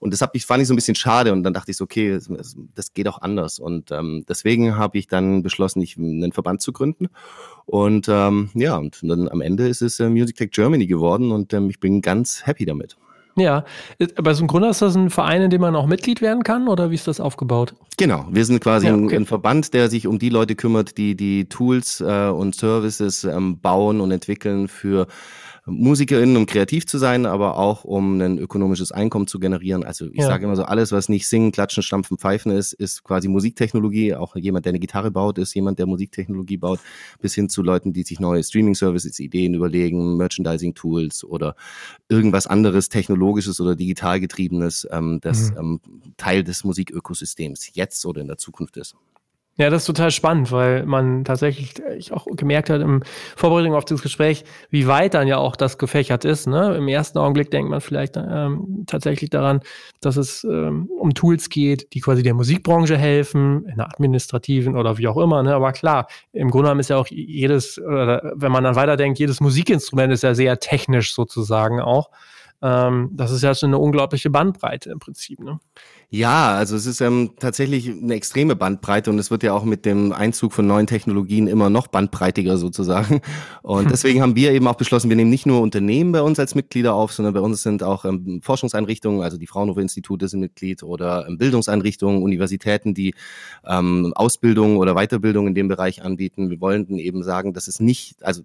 [0.00, 1.84] Und das hab ich, fand ich so ein bisschen schade und dann dachte ich so,
[1.84, 3.58] okay, das, das geht auch anders.
[3.58, 7.08] Und ähm, deswegen habe ich dann beschlossen, ich einen Verband zu gründen.
[7.64, 11.52] Und ähm, ja, und dann am Ende ist es äh, Music Tech Germany geworden und
[11.52, 12.96] ähm, ich bin ganz happy damit.
[13.38, 13.64] Ja,
[14.16, 16.68] bei so einem Grunde ist das ein Verein, in dem man auch Mitglied werden kann
[16.68, 17.74] oder wie ist das aufgebaut?
[17.96, 19.16] Genau, wir sind quasi ja, okay.
[19.16, 23.24] ein, ein, Verband, der sich um die Leute kümmert, die die Tools äh, und Services
[23.24, 25.06] ähm, bauen und entwickeln für
[25.68, 29.84] MusikerInnen, um kreativ zu sein, aber auch um ein ökonomisches Einkommen zu generieren.
[29.84, 30.26] Also ich ja.
[30.26, 34.14] sage immer so, alles, was nicht singen, klatschen, stampfen, pfeifen ist, ist quasi Musiktechnologie.
[34.14, 36.80] Auch jemand, der eine Gitarre baut, ist jemand, der Musiktechnologie baut,
[37.20, 41.54] bis hin zu Leuten, die sich neue Streaming-Services, Ideen überlegen, Merchandising-Tools oder
[42.08, 45.58] irgendwas anderes, technologisches oder digital getriebenes, ähm, das mhm.
[45.58, 45.80] ähm,
[46.16, 48.96] Teil des Musikökosystems jetzt oder in der Zukunft ist.
[49.60, 53.02] Ja, das ist total spannend, weil man tatsächlich ich auch gemerkt hat im
[53.34, 56.46] Vorbereitung auf das Gespräch, wie weit dann ja auch das gefächert ist.
[56.46, 56.76] Ne?
[56.76, 59.60] Im ersten Augenblick denkt man vielleicht ähm, tatsächlich daran,
[60.00, 64.96] dass es ähm, um Tools geht, die quasi der Musikbranche helfen, in der administrativen oder
[64.96, 65.42] wie auch immer.
[65.42, 65.52] Ne?
[65.56, 69.40] Aber klar, im Grunde genommen ist ja auch jedes, oder wenn man dann weiterdenkt, jedes
[69.40, 72.10] Musikinstrument ist ja sehr technisch sozusagen auch.
[72.62, 75.40] Ähm, das ist ja schon eine unglaubliche Bandbreite im Prinzip.
[75.40, 75.60] Ne?
[76.10, 79.84] Ja, also es ist ähm, tatsächlich eine extreme Bandbreite und es wird ja auch mit
[79.84, 83.20] dem Einzug von neuen Technologien immer noch bandbreitiger sozusagen.
[83.60, 83.88] Und hm.
[83.90, 86.94] deswegen haben wir eben auch beschlossen, wir nehmen nicht nur Unternehmen bei uns als Mitglieder
[86.94, 91.36] auf, sondern bei uns sind auch ähm, Forschungseinrichtungen, also die Fraunhofer-Institute sind Mitglied oder ähm,
[91.36, 93.14] Bildungseinrichtungen, Universitäten, die
[93.66, 96.48] ähm, Ausbildung oder Weiterbildung in dem Bereich anbieten.
[96.48, 98.44] Wir wollen eben sagen, dass es nicht, also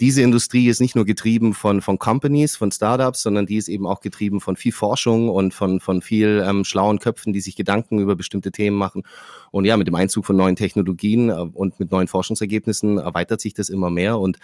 [0.00, 3.86] diese Industrie ist nicht nur getrieben von, von Companies, von Startups, sondern die ist eben
[3.86, 7.98] auch getrieben von viel Forschung und von, von viel ähm, schlauen Köpfen, die sich Gedanken
[7.98, 9.02] über bestimmte Themen machen.
[9.50, 13.54] Und ja, mit dem Einzug von neuen Technologien äh, und mit neuen Forschungsergebnissen erweitert sich
[13.54, 14.18] das immer mehr.
[14.18, 14.38] Und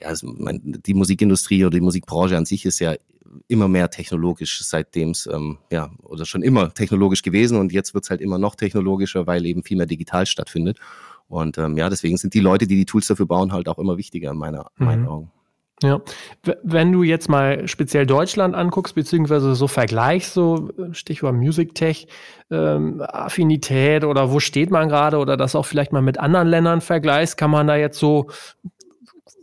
[0.00, 2.94] ja, die Musikindustrie oder die Musikbranche an sich ist ja
[3.48, 8.04] immer mehr technologisch, seitdem es, ähm, ja, oder schon immer technologisch gewesen und jetzt wird
[8.04, 10.78] es halt immer noch technologischer, weil eben viel mehr digital stattfindet.
[11.26, 13.96] Und ähm, ja, deswegen sind die Leute, die die Tools dafür bauen, halt auch immer
[13.96, 14.86] wichtiger in meiner, mhm.
[14.86, 15.30] meinen Augen.
[15.84, 16.00] Ja,
[16.62, 22.08] wenn du jetzt mal speziell Deutschland anguckst, beziehungsweise so vergleichst, so äh, Stichwort Music Tech,
[22.50, 26.80] ähm, Affinität oder wo steht man gerade oder das auch vielleicht mal mit anderen Ländern
[26.80, 28.30] vergleichst, kann man da jetzt so,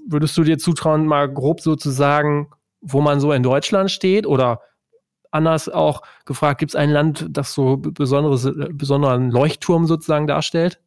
[0.08, 2.50] würdest du dir zutrauen, mal grob so zu sagen,
[2.82, 4.62] wo man so in Deutschland steht oder
[5.30, 10.80] anders auch gefragt, gibt es ein Land, das so besonderes, besonderen Leuchtturm sozusagen darstellt?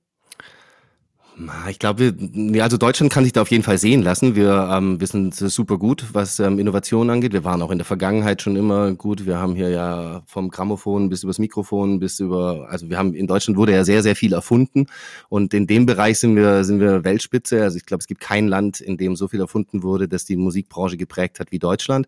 [1.69, 2.15] Ich glaube,
[2.61, 4.37] also Deutschland kann sich da auf jeden Fall sehen lassen.
[4.37, 7.33] Wir, ähm, wir sind super gut, was ähm, Innovationen angeht.
[7.33, 9.27] Wir waren auch in der Vergangenheit schon immer gut.
[9.27, 13.27] Wir haben hier ja vom Grammophon bis übers Mikrofon bis über, also wir haben in
[13.27, 14.87] Deutschland wurde ja sehr, sehr viel erfunden
[15.29, 17.63] und in dem Bereich sind wir, sind wir Weltspitze.
[17.65, 20.37] Also ich glaube, es gibt kein Land, in dem so viel erfunden wurde, dass die
[20.37, 22.07] Musikbranche geprägt hat wie Deutschland.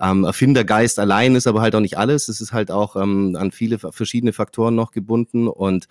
[0.00, 2.28] Ähm, Erfindergeist allein ist aber halt auch nicht alles.
[2.28, 5.86] Es ist halt auch ähm, an viele verschiedene Faktoren noch gebunden und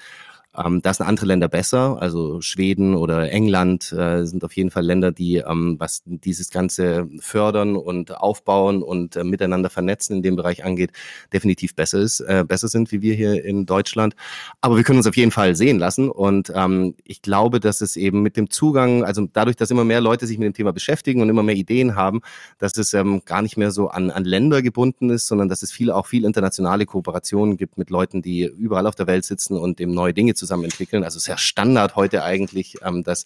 [0.56, 4.86] ähm, da sind andere Länder besser, also Schweden oder England äh, sind auf jeden Fall
[4.86, 10.36] Länder, die ähm, was dieses ganze fördern und aufbauen und äh, miteinander vernetzen in dem
[10.36, 10.92] Bereich angeht,
[11.32, 14.16] definitiv besser ist, äh, besser sind wie wir hier in Deutschland.
[14.62, 17.96] Aber wir können uns auf jeden Fall sehen lassen und ähm, ich glaube, dass es
[17.96, 21.22] eben mit dem Zugang, also dadurch, dass immer mehr Leute sich mit dem Thema beschäftigen
[21.22, 22.22] und immer mehr Ideen haben,
[22.60, 25.72] dass es ähm, gar nicht mehr so an, an Länder gebunden ist, sondern dass es
[25.72, 29.80] viel auch viel internationale Kooperationen gibt mit Leuten, die überall auf der Welt sitzen und
[29.80, 31.04] dem neue Dinge zu zusammen entwickeln.
[31.04, 33.26] Also sehr Standard heute eigentlich, ähm, dass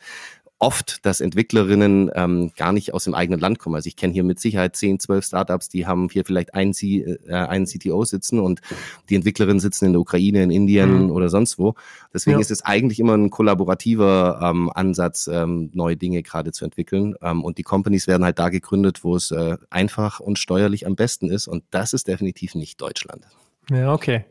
[0.59, 3.75] oft, dass Entwicklerinnen ähm, gar nicht aus dem eigenen Land kommen.
[3.75, 7.01] Also ich kenne hier mit Sicherheit 10, 12 Startups, die haben hier vielleicht einen, C,
[7.01, 8.61] äh, einen CTO sitzen und
[9.09, 11.11] die Entwicklerinnen sitzen in der Ukraine, in Indien mhm.
[11.11, 11.75] oder sonst wo.
[12.13, 12.41] Deswegen ja.
[12.41, 17.15] ist es eigentlich immer ein kollaborativer ähm, Ansatz, ähm, neue Dinge gerade zu entwickeln.
[17.21, 20.95] Ähm, und die Companies werden halt da gegründet, wo es äh, einfach und steuerlich am
[20.95, 21.47] besten ist.
[21.47, 23.27] Und das ist definitiv nicht Deutschland.
[23.69, 24.23] Ja, okay.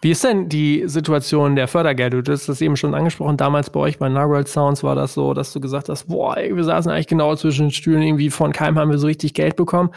[0.00, 2.22] Wie ist denn die Situation der Fördergelder?
[2.22, 3.36] Du hast das eben schon angesprochen.
[3.36, 6.64] Damals bei euch bei Narwhal Sounds war das so, dass du gesagt hast, boah, wir
[6.64, 8.02] saßen eigentlich genau zwischen den Stühlen.
[8.02, 9.90] Irgendwie von keinem haben wir so richtig Geld bekommen.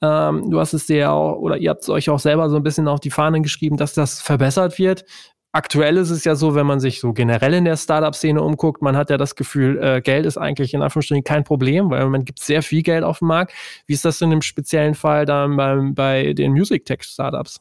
[0.00, 2.56] Ähm, du hast es dir ja auch, oder ihr habt es euch auch selber so
[2.56, 5.04] ein bisschen auf die Fahnen geschrieben, dass das verbessert wird.
[5.50, 8.96] Aktuell ist es ja so, wenn man sich so generell in der Startup-Szene umguckt, man
[8.96, 12.38] hat ja das Gefühl, äh, Geld ist eigentlich in Anführungsstrichen kein Problem, weil man gibt
[12.38, 13.52] sehr viel Geld auf dem Markt.
[13.86, 17.60] Wie ist das in dem speziellen Fall dann beim, bei den Music Tech Startups?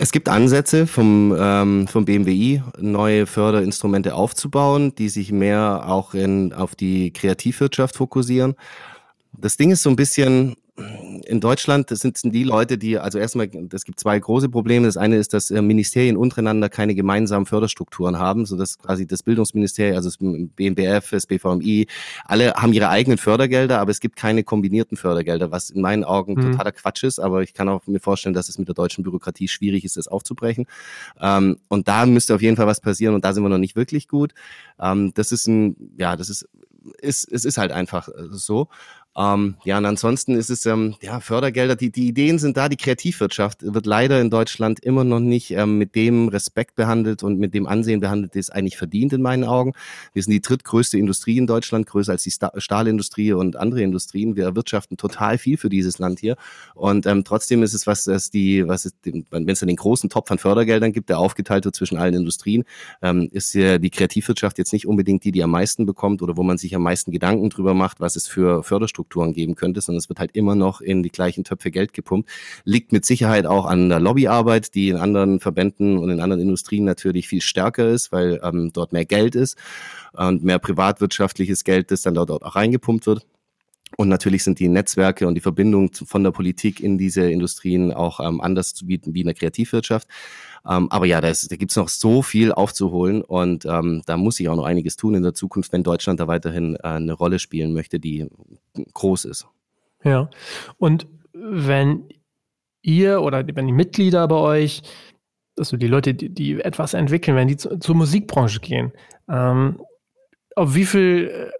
[0.00, 6.52] Es gibt Ansätze vom, ähm, vom BMWI, neue Förderinstrumente aufzubauen, die sich mehr auch in,
[6.52, 8.54] auf die Kreativwirtschaft fokussieren.
[9.40, 10.56] Das Ding ist so ein bisschen,
[11.26, 14.86] in Deutschland das sind die Leute, die, also erstmal, es gibt zwei große Probleme.
[14.86, 19.22] Das eine ist, dass äh, Ministerien untereinander keine gemeinsamen Förderstrukturen haben, so dass quasi das
[19.22, 21.86] Bildungsministerium, also das BMBF, das BVMI,
[22.24, 26.34] alle haben ihre eigenen Fördergelder, aber es gibt keine kombinierten Fördergelder, was in meinen Augen
[26.34, 26.52] mhm.
[26.52, 27.18] totaler Quatsch ist.
[27.18, 30.08] Aber ich kann auch mir vorstellen, dass es mit der deutschen Bürokratie schwierig ist, das
[30.08, 30.66] aufzubrechen.
[31.20, 33.76] Ähm, und da müsste auf jeden Fall was passieren und da sind wir noch nicht
[33.76, 34.32] wirklich gut.
[34.80, 36.48] Ähm, das ist ein, ja, das ist
[37.00, 38.68] ist, es ist halt einfach äh, so.
[39.18, 42.76] Ähm, ja, und ansonsten ist es, ähm, ja, Fördergelder, die, die Ideen sind da, die
[42.76, 47.52] Kreativwirtschaft wird leider in Deutschland immer noch nicht ähm, mit dem Respekt behandelt und mit
[47.52, 49.72] dem Ansehen behandelt, das eigentlich verdient in meinen Augen.
[50.12, 54.36] Wir sind die drittgrößte Industrie in Deutschland, größer als die Stahlindustrie und andere Industrien.
[54.36, 56.36] Wir erwirtschaften total viel für dieses Land hier.
[56.76, 60.10] Und ähm, trotzdem ist es was, das die, was es, wenn es dann den großen
[60.10, 62.62] Topf an Fördergeldern gibt, der aufgeteilt wird zwischen allen Industrien,
[63.02, 66.44] ähm, ist ja die Kreativwirtschaft jetzt nicht unbedingt die, die am meisten bekommt oder wo
[66.44, 69.98] man sich am meisten Gedanken drüber macht, was es für Förderstrukturen Strukturen geben könnte, sondern
[69.98, 72.28] es wird halt immer noch in die gleichen Töpfe Geld gepumpt.
[72.64, 76.84] Liegt mit Sicherheit auch an der Lobbyarbeit, die in anderen Verbänden und in anderen Industrien
[76.84, 79.56] natürlich viel stärker ist, weil ähm, dort mehr Geld ist
[80.12, 83.24] und mehr privatwirtschaftliches Geld, das dann dort auch reingepumpt wird.
[83.96, 88.20] Und natürlich sind die Netzwerke und die Verbindung von der Politik in diese Industrien auch
[88.20, 90.06] ähm, anders wie, wie in der Kreativwirtschaft.
[90.68, 94.36] Ähm, aber ja, da, da gibt es noch so viel aufzuholen und ähm, da muss
[94.36, 97.38] sich auch noch einiges tun in der Zukunft, wenn Deutschland da weiterhin äh, eine Rolle
[97.38, 98.26] spielen möchte, die
[98.94, 99.46] groß ist.
[100.04, 100.30] Ja,
[100.78, 102.04] und wenn
[102.82, 104.82] ihr oder wenn die Mitglieder bei euch,
[105.58, 108.92] also die Leute, die, die etwas entwickeln, wenn die zu, zur Musikbranche gehen,
[109.28, 109.80] ähm,
[110.56, 111.52] auf wie viel,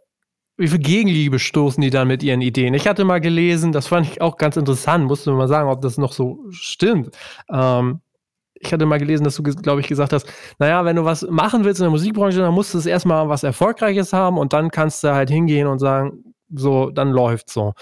[0.58, 2.74] wie viel Gegenliebe stoßen die dann mit ihren Ideen?
[2.74, 5.98] Ich hatte mal gelesen, das fand ich auch ganz interessant, musste mal sagen, ob das
[5.98, 7.16] noch so stimmt.
[7.50, 8.00] Ähm,
[8.54, 10.26] ich hatte mal gelesen, dass du, glaube ich, gesagt hast,
[10.58, 13.44] naja, wenn du was machen willst in der Musikbranche, dann musst du es erstmal was
[13.44, 17.74] Erfolgreiches haben und dann kannst du halt hingehen und sagen, so, dann läuft so.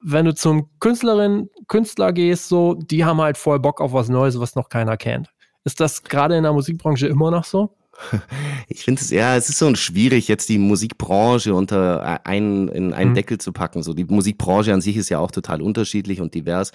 [0.00, 4.38] Wenn du zum Künstlerin, Künstler gehst, so, die haben halt voll Bock auf was Neues,
[4.38, 5.30] was noch keiner kennt.
[5.64, 7.74] Ist das gerade in der Musikbranche immer noch so?
[8.68, 13.10] Ich finde es ja, es ist so schwierig, jetzt die Musikbranche unter einen, in einen
[13.10, 13.14] mhm.
[13.14, 13.82] Deckel zu packen.
[13.82, 16.72] So die Musikbranche an sich ist ja auch total unterschiedlich und divers.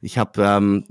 [0.00, 0.84] Ich habe ähm,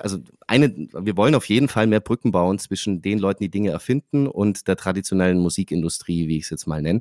[0.00, 3.70] also eine, wir wollen auf jeden Fall mehr Brücken bauen zwischen den Leuten, die Dinge
[3.70, 7.00] erfinden und der traditionellen Musikindustrie, wie ich es jetzt mal nenne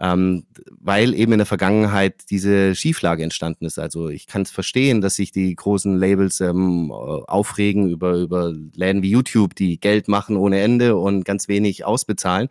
[0.00, 0.44] ähm,
[0.78, 3.78] weil eben in der Vergangenheit diese Schieflage entstanden ist.
[3.78, 9.02] Also ich kann es verstehen, dass sich die großen Labels ähm, aufregen über, über Läden
[9.02, 12.48] wie YouTube, die Geld machen ohne Ende und ganz wenig ausbezahlen.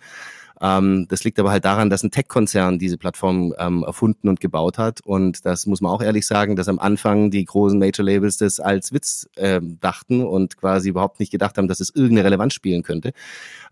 [0.61, 4.77] Ähm, das liegt aber halt daran, dass ein Tech-Konzern diese Plattform ähm, erfunden und gebaut
[4.77, 5.01] hat.
[5.01, 8.93] Und das muss man auch ehrlich sagen, dass am Anfang die großen Major-Labels das als
[8.93, 13.13] Witz ähm, dachten und quasi überhaupt nicht gedacht haben, dass es irgendeine Relevanz spielen könnte.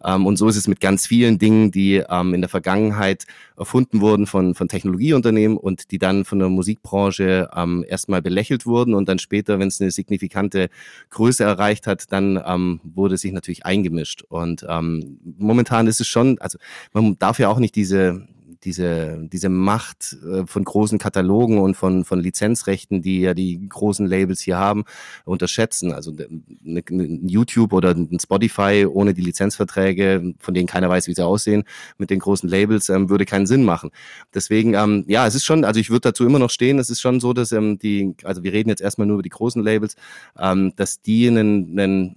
[0.03, 3.25] Ähm, und so ist es mit ganz vielen Dingen, die ähm, in der Vergangenheit
[3.57, 8.93] erfunden wurden von, von Technologieunternehmen und die dann von der Musikbranche ähm, erstmal belächelt wurden
[8.93, 10.69] und dann später, wenn es eine signifikante
[11.11, 14.23] Größe erreicht hat, dann ähm, wurde sich natürlich eingemischt.
[14.27, 16.57] Und ähm, momentan ist es schon, also
[16.93, 18.27] man darf ja auch nicht diese,
[18.63, 24.05] diese, diese Macht äh, von großen Katalogen und von, von Lizenzrechten, die ja die großen
[24.05, 24.86] Labels hier haben,
[25.25, 25.91] unterschätzen.
[25.91, 31.13] Also eine, eine YouTube oder ein Spotify ohne die Lizenzverträge, von denen keiner weiß, wie
[31.13, 31.63] sie aussehen,
[31.97, 33.91] mit den großen Labels, ähm, würde keinen Sinn machen.
[34.33, 37.01] Deswegen, ähm, ja, es ist schon, also ich würde dazu immer noch stehen, es ist
[37.01, 39.95] schon so, dass ähm, die, also wir reden jetzt erstmal nur über die großen Labels,
[40.38, 42.15] ähm, dass die einen, einen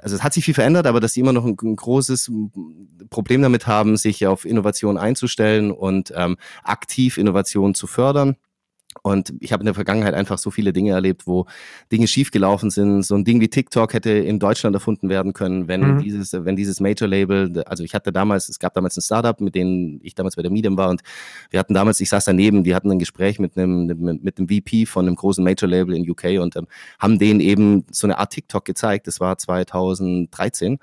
[0.00, 2.30] also es hat sich viel verändert, aber dass sie immer noch ein, ein großes
[3.10, 8.36] Problem damit haben, sich auf Innovation einzustellen und ähm, aktiv Innovation zu fördern.
[9.02, 11.46] Und ich habe in der Vergangenheit einfach so viele Dinge erlebt, wo
[11.92, 13.02] Dinge schiefgelaufen sind.
[13.02, 15.98] So ein Ding wie TikTok hätte in Deutschland erfunden werden können, wenn mhm.
[15.98, 20.00] dieses, wenn dieses Major-Label, also ich hatte damals, es gab damals ein Startup, mit dem
[20.02, 21.02] ich damals bei der Medium war und
[21.50, 24.48] wir hatten damals, ich saß daneben, die hatten ein Gespräch mit einem, mit, mit einem
[24.48, 26.66] VP von einem großen Major-Label in UK und ähm,
[26.98, 29.06] haben denen eben so eine Art TikTok gezeigt.
[29.06, 30.78] Das war 2013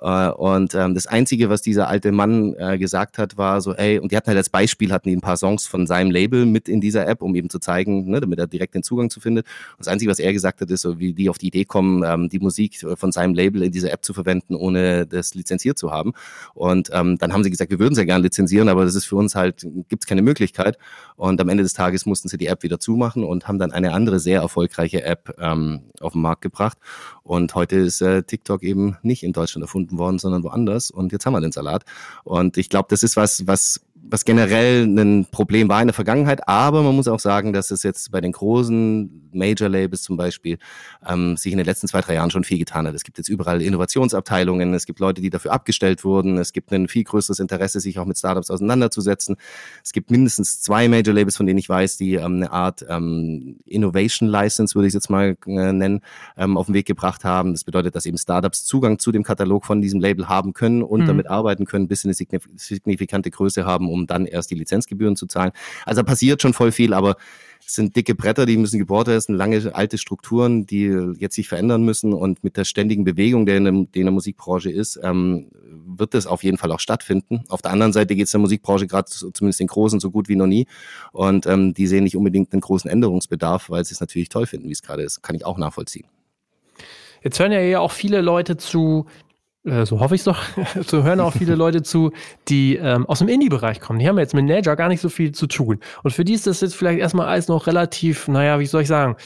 [0.00, 3.98] äh, und ähm, das Einzige, was dieser alte Mann äh, gesagt hat, war so, ey,
[3.98, 6.68] und die hatten halt als Beispiel, hatten die ein paar Songs von seinem Label mit
[6.68, 9.46] in dieser App, um eben zu zeigen, ne, damit er direkt den Zugang zu findet.
[9.72, 12.04] Und das Einzige, was er gesagt hat, ist so, wie die auf die Idee kommen,
[12.06, 15.90] ähm, die Musik von seinem Label in dieser App zu verwenden, ohne das lizenziert zu
[15.90, 16.12] haben.
[16.54, 19.16] Und ähm, dann haben sie gesagt, wir würden sehr gerne lizenzieren, aber das ist für
[19.16, 20.78] uns halt, gibt es keine Möglichkeit.
[21.16, 23.92] Und am Ende des Tages mussten sie die App wieder zumachen und haben dann eine
[23.92, 26.78] andere sehr erfolgreiche App ähm, auf den Markt gebracht.
[27.24, 30.90] Und heute ist äh, TikTok eben nicht in Deutschland erfunden worden, sondern woanders.
[30.90, 31.84] Und jetzt haben wir den Salat.
[32.24, 36.48] Und ich glaube, das ist was, was was generell ein Problem war in der Vergangenheit,
[36.48, 40.58] aber man muss auch sagen, dass es jetzt bei den großen Major-Labels zum Beispiel
[41.06, 42.94] ähm, sich in den letzten zwei, drei Jahren schon viel getan hat.
[42.94, 46.88] Es gibt jetzt überall Innovationsabteilungen, es gibt Leute, die dafür abgestellt wurden, es gibt ein
[46.88, 49.36] viel größeres Interesse, sich auch mit Startups auseinanderzusetzen.
[49.84, 54.28] Es gibt mindestens zwei Major-Labels, von denen ich weiß, die ähm, eine Art ähm, Innovation
[54.28, 56.00] License, würde ich es jetzt mal äh, nennen,
[56.36, 57.52] ähm, auf den Weg gebracht haben.
[57.52, 61.02] Das bedeutet, dass eben Startups Zugang zu dem Katalog von diesem Label haben können und
[61.02, 61.06] mhm.
[61.06, 65.26] damit arbeiten können, bis sie eine signifikante Größe haben, um dann erst die Lizenzgebühren zu
[65.26, 65.52] zahlen.
[65.84, 67.16] Also passiert schon voll viel, aber
[67.66, 70.86] es sind dicke Bretter, die müssen gebohrt werden, lange alte Strukturen, die
[71.18, 74.12] jetzt sich verändern müssen und mit der ständigen Bewegung, der in der, die in der
[74.12, 75.50] Musikbranche ist, ähm,
[75.86, 77.44] wird das auf jeden Fall auch stattfinden.
[77.48, 80.36] Auf der anderen Seite geht es der Musikbranche gerade zumindest den Großen so gut wie
[80.36, 80.66] noch nie
[81.12, 84.68] und ähm, die sehen nicht unbedingt einen großen Änderungsbedarf, weil sie es natürlich toll finden,
[84.68, 85.22] wie es gerade ist.
[85.22, 86.06] Kann ich auch nachvollziehen.
[87.22, 89.06] Jetzt hören ja auch viele Leute zu,
[89.68, 90.42] äh, so hoffe ich es doch,
[90.86, 92.12] so hören auch viele Leute zu,
[92.48, 93.98] die ähm, aus dem Indie-Bereich kommen.
[93.98, 95.80] Die haben jetzt mit Nature gar nicht so viel zu tun.
[96.02, 98.88] Und für die ist das jetzt vielleicht erstmal alles noch relativ, naja, wie soll ich
[98.88, 99.16] sagen,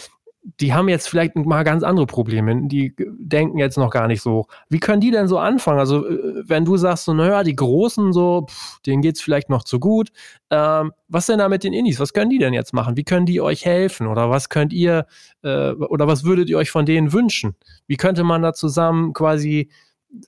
[0.60, 2.66] die haben jetzt vielleicht mal ganz andere Probleme.
[2.66, 4.46] Die denken jetzt noch gar nicht so.
[4.68, 5.78] Wie können die denn so anfangen?
[5.78, 9.50] Also, äh, wenn du sagst, so, naja, die Großen, so, pff, denen geht es vielleicht
[9.50, 10.10] noch zu gut.
[10.50, 12.00] Ähm, was denn da mit den Indies?
[12.00, 12.96] Was können die denn jetzt machen?
[12.96, 14.08] Wie können die euch helfen?
[14.08, 15.06] Oder was könnt ihr,
[15.42, 17.54] äh, oder was würdet ihr euch von denen wünschen?
[17.86, 19.70] Wie könnte man da zusammen quasi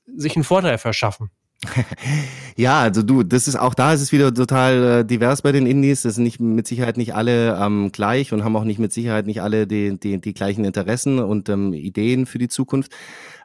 [0.07, 1.31] sich einen Vorteil verschaffen?
[2.57, 5.67] ja, also du, das ist auch da ist es wieder total äh, divers bei den
[5.67, 6.03] Indies.
[6.03, 9.27] Das sind nicht mit Sicherheit nicht alle ähm, gleich und haben auch nicht mit Sicherheit
[9.27, 12.93] nicht alle die, die, die gleichen Interessen und ähm, Ideen für die Zukunft.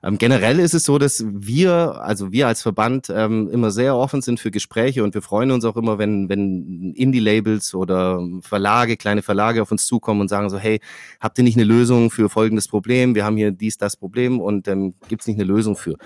[0.02, 4.22] Ähm, generell ist es so, dass wir, also wir als Verband, ähm, immer sehr offen
[4.22, 9.22] sind für Gespräche und wir freuen uns auch immer, wenn, wenn Indie-Labels oder Verlage, kleine
[9.22, 10.80] Verlage auf uns zukommen und sagen so, hey,
[11.20, 13.14] habt ihr nicht eine Lösung für folgendes Problem?
[13.14, 15.98] Wir haben hier dies, das Problem und ähm, gibt es nicht eine Lösung für?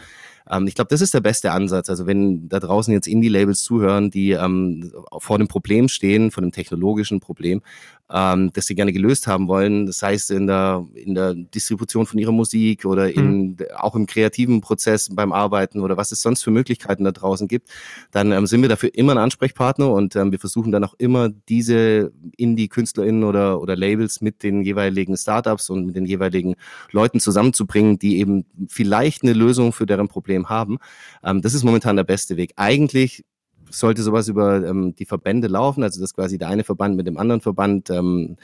[0.50, 1.90] Ähm, ich glaube, das ist der beste Ansatz.
[1.90, 6.52] Also wenn da draußen jetzt Indie-Labels zuhören, die ähm, vor dem Problem stehen, vor dem
[6.52, 7.62] technologischen Problem,
[8.12, 12.20] ähm, das sie gerne gelöst haben wollen, das heißt in der, in der Distribution von
[12.20, 13.58] ihrer Musik oder in, mhm.
[13.78, 17.70] auch im kreativen Prozess beim Arbeiten oder was es sonst für Möglichkeiten da draußen gibt,
[18.12, 21.30] dann ähm, sind wir dafür immer ein Ansprechpartner und ähm, wir versuchen dann auch immer
[21.30, 26.56] diese Indie-KünstlerInnen oder, oder Labels mit den jeweiligen Startups und mit den jeweiligen
[26.92, 30.78] Leuten zusammenzubringen, die eben vielleicht eine Lösung für deren Problem haben.
[31.24, 32.54] Ähm, das ist momentan der beste Weg.
[32.56, 33.26] Eigentlich
[33.69, 37.17] sollte sowas über ähm, die Verbände laufen, also dass quasi der eine Verband mit dem
[37.17, 38.38] anderen Verband ähm,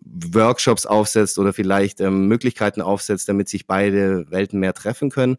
[0.00, 5.36] Workshops aufsetzt oder vielleicht ähm, Möglichkeiten aufsetzt, damit sich beide Welten mehr treffen können.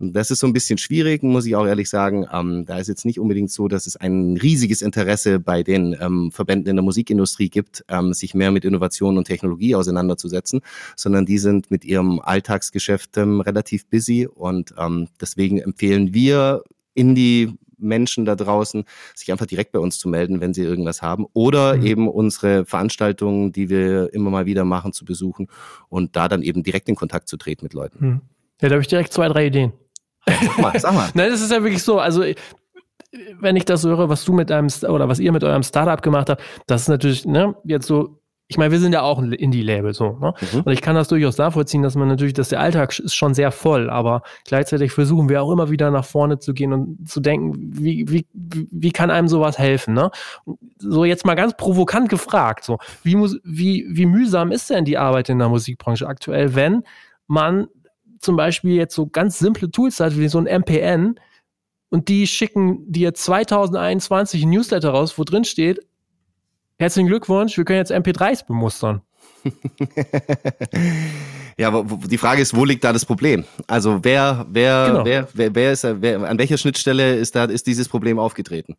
[0.00, 2.24] Das ist so ein bisschen schwierig, muss ich auch ehrlich sagen.
[2.32, 6.30] Ähm, da ist jetzt nicht unbedingt so, dass es ein riesiges Interesse bei den ähm,
[6.30, 10.60] Verbänden in der Musikindustrie gibt, ähm, sich mehr mit Innovation und Technologie auseinanderzusetzen,
[10.94, 16.62] sondern die sind mit ihrem Alltagsgeschäft ähm, relativ busy und ähm, deswegen empfehlen wir
[16.94, 18.84] in die Menschen da draußen,
[19.14, 21.26] sich einfach direkt bei uns zu melden, wenn sie irgendwas haben.
[21.32, 21.86] Oder mhm.
[21.86, 25.48] eben unsere Veranstaltungen, die wir immer mal wieder machen, zu besuchen
[25.88, 28.04] und da dann eben direkt in Kontakt zu treten mit Leuten.
[28.04, 28.20] Mhm.
[28.60, 29.72] Ja, da habe ich direkt zwei, drei Ideen.
[30.42, 31.08] Sag mal, sag mal.
[31.14, 31.98] Nein, das ist ja wirklich so.
[31.98, 32.24] Also
[33.40, 36.28] wenn ich das höre, was du mit deinem oder was ihr mit eurem Startup gemacht
[36.28, 38.18] habt, das ist natürlich ne, jetzt so
[38.50, 40.18] ich meine, wir sind ja auch ein Indie-Label so.
[40.18, 40.32] Ne?
[40.52, 40.60] Mhm.
[40.62, 43.52] Und ich kann das durchaus nachvollziehen, dass man natürlich, dass der Alltag ist schon sehr
[43.52, 47.52] voll, aber gleichzeitig versuchen wir auch immer wieder nach vorne zu gehen und zu denken,
[47.58, 49.92] wie, wie, wie kann einem sowas helfen?
[49.92, 50.10] Ne?
[50.78, 54.96] So jetzt mal ganz provokant gefragt, so, wie, muss, wie, wie mühsam ist denn die
[54.96, 56.84] Arbeit in der Musikbranche aktuell, wenn
[57.26, 57.66] man
[58.20, 61.18] zum Beispiel jetzt so ganz simple Tools hat, wie so ein MPN,
[61.90, 65.80] und die schicken dir 2021 ein Newsletter raus, wo drin steht,
[66.80, 69.02] Herzlichen Glückwunsch, wir können jetzt MP3s bemustern.
[71.58, 73.44] ja, aber die Frage ist, wo liegt da das Problem?
[73.66, 75.04] Also wer, wer, genau.
[75.04, 78.76] wer, wer, wer ist, wer, an welcher Schnittstelle ist da, ist dieses Problem aufgetreten?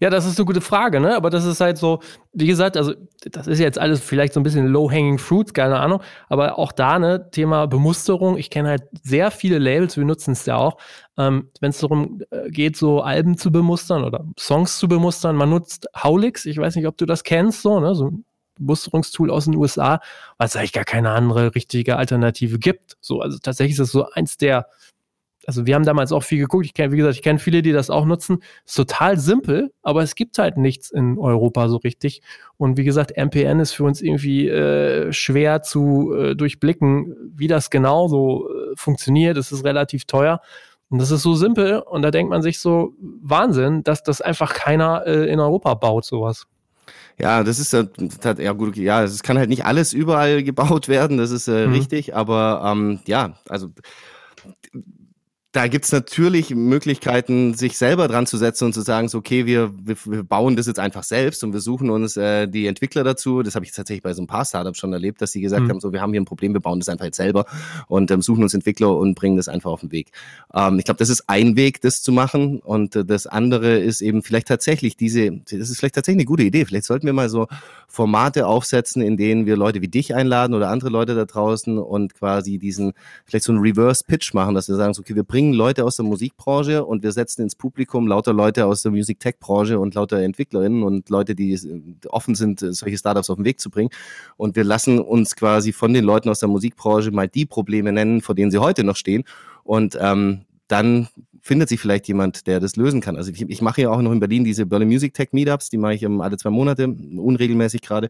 [0.00, 1.16] Ja, das ist eine gute Frage, ne?
[1.16, 2.00] Aber das ist halt so,
[2.32, 2.94] wie gesagt, also
[3.30, 6.00] das ist jetzt alles vielleicht so ein bisschen low-hanging fruits, keine Ahnung.
[6.28, 8.36] Aber auch da, ne, Thema Bemusterung.
[8.36, 10.78] Ich kenne halt sehr viele Labels, wir nutzen es ja auch,
[11.16, 15.36] ähm, wenn es darum äh, geht, so Alben zu bemustern oder Songs zu bemustern.
[15.36, 17.94] Man nutzt Howlix, ich weiß nicht, ob du das kennst, so, ne?
[17.94, 18.24] So ein
[18.58, 20.00] Bemusterungstool aus den USA,
[20.38, 22.96] weil es eigentlich gar keine andere richtige Alternative gibt.
[23.00, 24.66] So, also tatsächlich ist es so eins der
[25.46, 26.66] also wir haben damals auch viel geguckt.
[26.66, 28.38] Ich kenne, wie gesagt, ich kenne viele, die das auch nutzen.
[28.64, 32.22] Ist total simpel, aber es gibt halt nichts in Europa so richtig.
[32.56, 37.70] Und wie gesagt, MPN ist für uns irgendwie äh, schwer zu äh, durchblicken, wie das
[37.70, 39.36] genau so äh, funktioniert.
[39.36, 40.40] Es ist relativ teuer.
[40.90, 41.78] Und das ist so simpel.
[41.78, 46.04] Und da denkt man sich so, Wahnsinn, dass das einfach keiner äh, in Europa baut,
[46.04, 46.46] sowas.
[47.18, 51.30] Ja, das ist ja gut, ja, es kann halt nicht alles überall gebaut werden, das
[51.30, 51.72] ist äh, mhm.
[51.72, 53.68] richtig, aber ähm, ja, also
[55.54, 59.72] da gibt's natürlich Möglichkeiten, sich selber dran zu setzen und zu sagen, so, okay, wir,
[59.84, 63.40] wir, wir bauen das jetzt einfach selbst und wir suchen uns äh, die Entwickler dazu.
[63.44, 65.70] Das habe ich tatsächlich bei so ein paar Startups schon erlebt, dass sie gesagt mhm.
[65.70, 67.46] haben, so, wir haben hier ein Problem, wir bauen das einfach jetzt selber
[67.86, 70.08] und ähm, suchen uns Entwickler und bringen das einfach auf den Weg.
[70.52, 74.00] Ähm, ich glaube, das ist ein Weg, das zu machen und äh, das andere ist
[74.00, 76.64] eben vielleicht tatsächlich diese, das ist vielleicht tatsächlich eine gute Idee.
[76.64, 77.46] Vielleicht sollten wir mal so
[77.86, 82.14] Formate aufsetzen, in denen wir Leute wie dich einladen oder andere Leute da draußen und
[82.14, 82.92] quasi diesen,
[83.24, 85.96] vielleicht so einen Reverse-Pitch machen, dass wir sagen, so, okay, wir bringen bringen Leute aus
[85.96, 89.94] der Musikbranche und wir setzen ins Publikum lauter Leute aus der Music Tech Branche und
[89.94, 91.58] lauter Entwicklerinnen und Leute, die
[92.08, 93.90] offen sind, solche Startups auf den Weg zu bringen.
[94.38, 98.22] Und wir lassen uns quasi von den Leuten aus der Musikbranche mal die Probleme nennen,
[98.22, 99.24] vor denen sie heute noch stehen.
[99.64, 101.08] Und ähm, dann
[101.42, 103.16] findet sich vielleicht jemand, der das lösen kann.
[103.16, 105.76] Also ich, ich mache ja auch noch in Berlin diese Berlin Music Tech Meetups, die
[105.76, 108.08] mache ich alle zwei Monate, unregelmäßig gerade.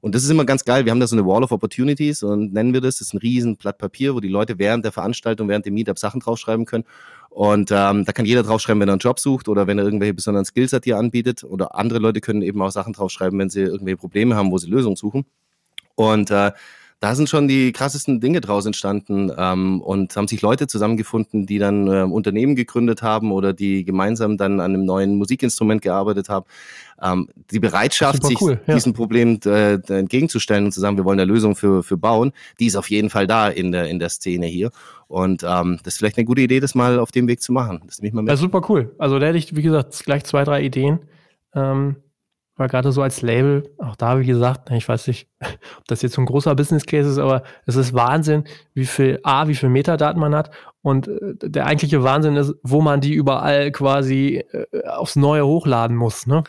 [0.00, 0.84] Und das ist immer ganz geil.
[0.84, 2.98] Wir haben da so eine Wall of Opportunities und nennen wir das.
[2.98, 5.98] Das ist ein riesen Blatt Papier, wo die Leute während der Veranstaltung, während dem Meetup
[5.98, 6.84] Sachen draufschreiben können.
[7.30, 10.14] Und ähm, da kann jeder draufschreiben, wenn er einen Job sucht oder wenn er irgendwelche
[10.14, 11.44] besonderen Skills hat, die er anbietet.
[11.44, 14.68] Oder andere Leute können eben auch Sachen draufschreiben, wenn sie irgendwelche Probleme haben, wo sie
[14.68, 15.26] Lösungen suchen.
[15.94, 16.52] Und äh,
[17.00, 21.58] da sind schon die krassesten Dinge draus entstanden ähm, und haben sich Leute zusammengefunden, die
[21.58, 26.46] dann äh, Unternehmen gegründet haben oder die gemeinsam dann an einem neuen Musikinstrument gearbeitet haben.
[27.00, 28.74] Ähm, die Bereitschaft, sich cool, ja.
[28.74, 32.66] diesem Problem äh, entgegenzustellen und zu sagen, wir wollen eine Lösung für, für bauen, die
[32.66, 34.72] ist auf jeden Fall da in der, in der Szene hier.
[35.06, 37.80] Und ähm, das ist vielleicht eine gute Idee, das mal auf dem Weg zu machen.
[37.86, 38.30] Das nehme ich mal mit.
[38.30, 38.94] Ja, super cool.
[38.98, 40.98] Also da hätte ich, wie gesagt, gleich zwei, drei Ideen.
[41.54, 41.96] Ähm,
[42.58, 45.28] weil gerade so als Label, auch da, wie gesagt, ich weiß nicht,
[45.78, 48.44] ob das jetzt so ein großer Business Case ist, aber es ist Wahnsinn,
[48.74, 50.50] wie viel A, wie viel Metadaten man hat.
[50.82, 55.96] Und äh, der eigentliche Wahnsinn ist, wo man die überall quasi äh, aufs Neue hochladen
[55.96, 56.44] muss, ne?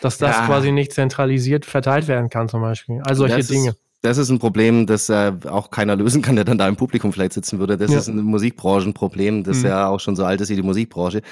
[0.00, 0.46] Dass das ja.
[0.46, 3.00] quasi nicht zentralisiert verteilt werden kann, zum Beispiel.
[3.04, 3.70] Also solche das Dinge.
[3.70, 6.76] Ist, das ist ein Problem, das äh, auch keiner lösen kann, der dann da im
[6.76, 7.78] Publikum vielleicht sitzen würde.
[7.78, 7.98] Das ja.
[7.98, 9.66] ist ein Musikbranchenproblem, das mhm.
[9.66, 11.22] ja auch schon so alt ist wie die Musikbranche.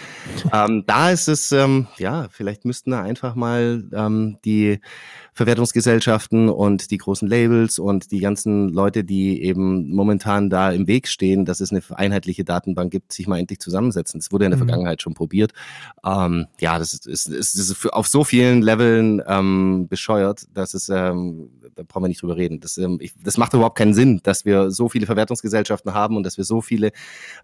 [0.55, 4.81] ähm, da ist es, ähm, ja, vielleicht müssten da einfach mal ähm, die
[5.35, 11.09] Verwertungsgesellschaften und die großen Labels und die ganzen Leute, die eben momentan da im Weg
[11.09, 14.21] stehen, dass es eine einheitliche Datenbank gibt, sich mal endlich zusammensetzen.
[14.21, 14.67] Das wurde in der mhm.
[14.67, 15.53] Vergangenheit schon probiert.
[16.07, 20.89] Ähm, ja, das ist, ist, ist, ist auf so vielen Leveln ähm, bescheuert, dass es,
[20.89, 22.61] ähm, da brauchen wir nicht drüber reden.
[22.61, 26.25] Das, ähm, ich, das macht überhaupt keinen Sinn, dass wir so viele Verwertungsgesellschaften haben und
[26.25, 26.93] dass wir so viele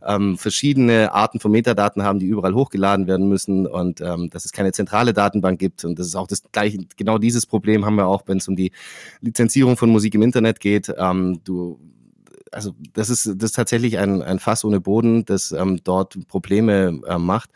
[0.05, 4.53] ähm, verschiedene Arten von Metadaten haben, die überall hochgeladen werden müssen und ähm, dass es
[4.53, 5.85] keine zentrale Datenbank gibt.
[5.85, 8.57] Und das ist auch das gleiche, genau dieses Problem haben wir auch, wenn es um
[8.57, 8.73] die
[9.21, 10.93] Lizenzierung von Musik im Internet geht.
[10.97, 11.79] Ähm, du
[12.53, 17.01] also das ist, das ist tatsächlich ein, ein Fass ohne Boden, das ähm, dort Probleme
[17.07, 17.51] äh, macht.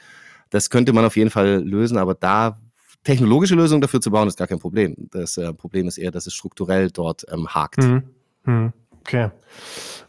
[0.51, 2.59] Das könnte man auf jeden Fall lösen, aber da
[3.05, 4.95] technologische Lösungen dafür zu bauen, ist gar kein Problem.
[5.11, 7.79] Das äh, Problem ist eher, dass es strukturell dort ähm, hakt.
[7.79, 8.03] Mhm.
[8.45, 8.73] Mhm.
[9.01, 9.31] Okay.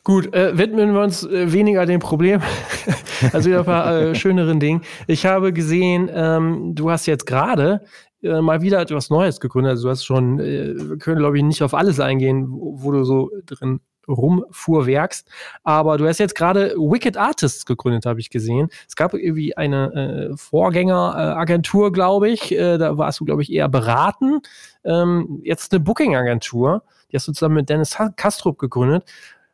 [0.03, 2.41] Gut, äh, widmen wir uns äh, weniger dem Problem,
[3.33, 4.81] also wieder ein paar äh, schöneren Dingen.
[5.07, 7.81] Ich habe gesehen, ähm, du hast jetzt gerade
[8.21, 9.71] äh, mal wieder etwas Neues gegründet.
[9.71, 12.91] Also du hast schon, äh, wir können glaube ich nicht auf alles eingehen, wo, wo
[12.91, 15.27] du so drin rumfuhrwerkst.
[15.63, 18.69] Aber du hast jetzt gerade Wicked Artists gegründet, habe ich gesehen.
[18.87, 22.51] Es gab irgendwie eine äh, Vorgängeragentur, glaube ich.
[22.51, 24.41] Äh, da warst du, glaube ich, eher beraten.
[24.83, 26.83] Ähm, jetzt eine Booking-Agentur.
[27.11, 29.05] Die hast du zusammen mit Dennis Kastrup gegründet.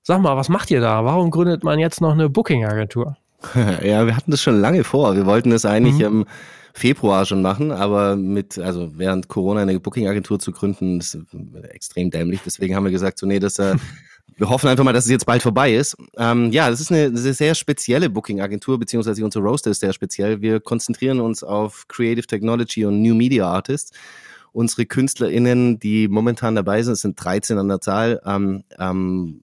[0.01, 1.03] Sag mal, was macht ihr da?
[1.05, 3.17] Warum gründet man jetzt noch eine Booking-Agentur?
[3.83, 5.15] Ja, wir hatten das schon lange vor.
[5.15, 6.05] Wir wollten das eigentlich mhm.
[6.05, 6.25] im
[6.73, 11.17] Februar schon machen, aber mit, also während Corona eine Booking-Agentur zu gründen, ist
[11.69, 12.41] extrem dämlich.
[12.45, 13.75] Deswegen haben wir gesagt, so, nee, das, äh,
[14.39, 15.97] wir hoffen einfach mal, dass es jetzt bald vorbei ist.
[16.17, 20.41] Ähm, ja, das ist eine, eine sehr spezielle Booking-Agentur, beziehungsweise unser Roaster ist sehr speziell.
[20.41, 23.91] Wir konzentrieren uns auf Creative Technology und New Media Artists.
[24.53, 29.41] Unsere KünstlerInnen, die momentan dabei sind, sind 13 an der Zahl, ähm, ähm,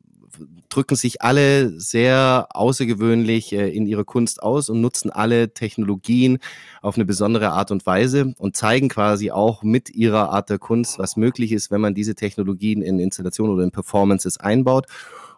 [0.76, 6.38] drücken sich alle sehr außergewöhnlich äh, in ihrer Kunst aus und nutzen alle Technologien
[6.82, 10.98] auf eine besondere Art und Weise und zeigen quasi auch mit ihrer Art der Kunst,
[10.98, 14.86] was möglich ist, wenn man diese Technologien in Installationen oder in Performances einbaut.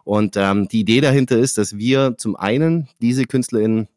[0.03, 3.87] Und ähm, die Idee dahinter ist, dass wir zum einen diese KünstlerInnen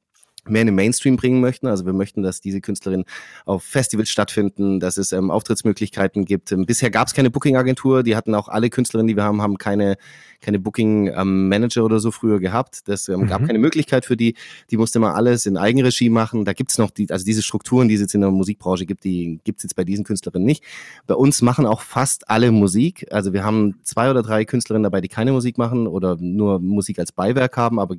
[0.49, 1.67] mehr in den Mainstream bringen möchten.
[1.67, 3.07] Also wir möchten, dass diese Künstlerinnen
[3.45, 6.53] auf Festivals stattfinden, dass es ähm, Auftrittsmöglichkeiten gibt.
[6.53, 8.03] Ähm, bisher gab es keine Booking-Agentur.
[8.03, 9.97] Die hatten auch alle Künstlerinnen, die wir haben, haben keine
[10.43, 12.89] keine Booking-Manager ähm, oder so früher gehabt.
[12.89, 13.27] Das ähm, mhm.
[13.29, 14.35] gab keine Möglichkeit für die.
[14.71, 16.45] Die musste man alles in Eigenregie machen.
[16.45, 19.41] Da gibt's noch die, also diese Strukturen, die es jetzt in der Musikbranche gibt, die
[19.45, 20.65] gibt's jetzt bei diesen Künstlerinnen nicht.
[21.07, 23.07] Bei uns machen auch fast alle Musik.
[23.11, 26.99] Also wir haben zwei oder drei Künstlerinnen dabei, die keine Musik machen oder nur Musik
[26.99, 27.97] als Beiwerk haben, aber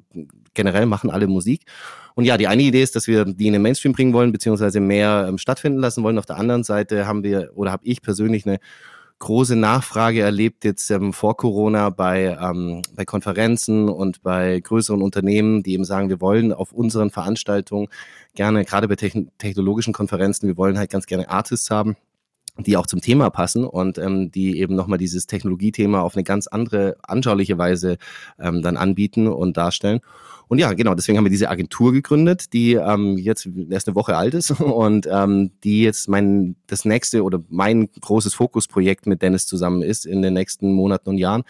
[0.54, 1.62] generell machen alle Musik.
[2.16, 4.80] Und ja, die eine Idee ist, dass wir die in den Mainstream bringen wollen, beziehungsweise
[4.80, 6.18] mehr ähm, stattfinden lassen wollen.
[6.18, 8.59] Auf der anderen Seite haben wir oder habe ich persönlich eine
[9.20, 15.64] große Nachfrage erlebt jetzt ähm, vor Corona bei, ähm, bei Konferenzen und bei größeren Unternehmen,
[15.64, 17.88] die eben sagen, wir wollen auf unseren Veranstaltungen
[18.36, 21.95] gerne, gerade bei technologischen Konferenzen, wir wollen halt ganz gerne Artists haben
[22.57, 26.47] die auch zum Thema passen und ähm, die eben nochmal dieses Technologiethema auf eine ganz
[26.47, 27.97] andere, anschauliche Weise
[28.39, 30.01] ähm, dann anbieten und darstellen.
[30.48, 34.16] Und ja, genau, deswegen haben wir diese Agentur gegründet, die ähm, jetzt erst eine Woche
[34.16, 39.48] alt ist und ähm, die jetzt mein das nächste oder mein großes Fokusprojekt mit Dennis
[39.48, 41.44] zusammen ist in den nächsten Monaten und Jahren.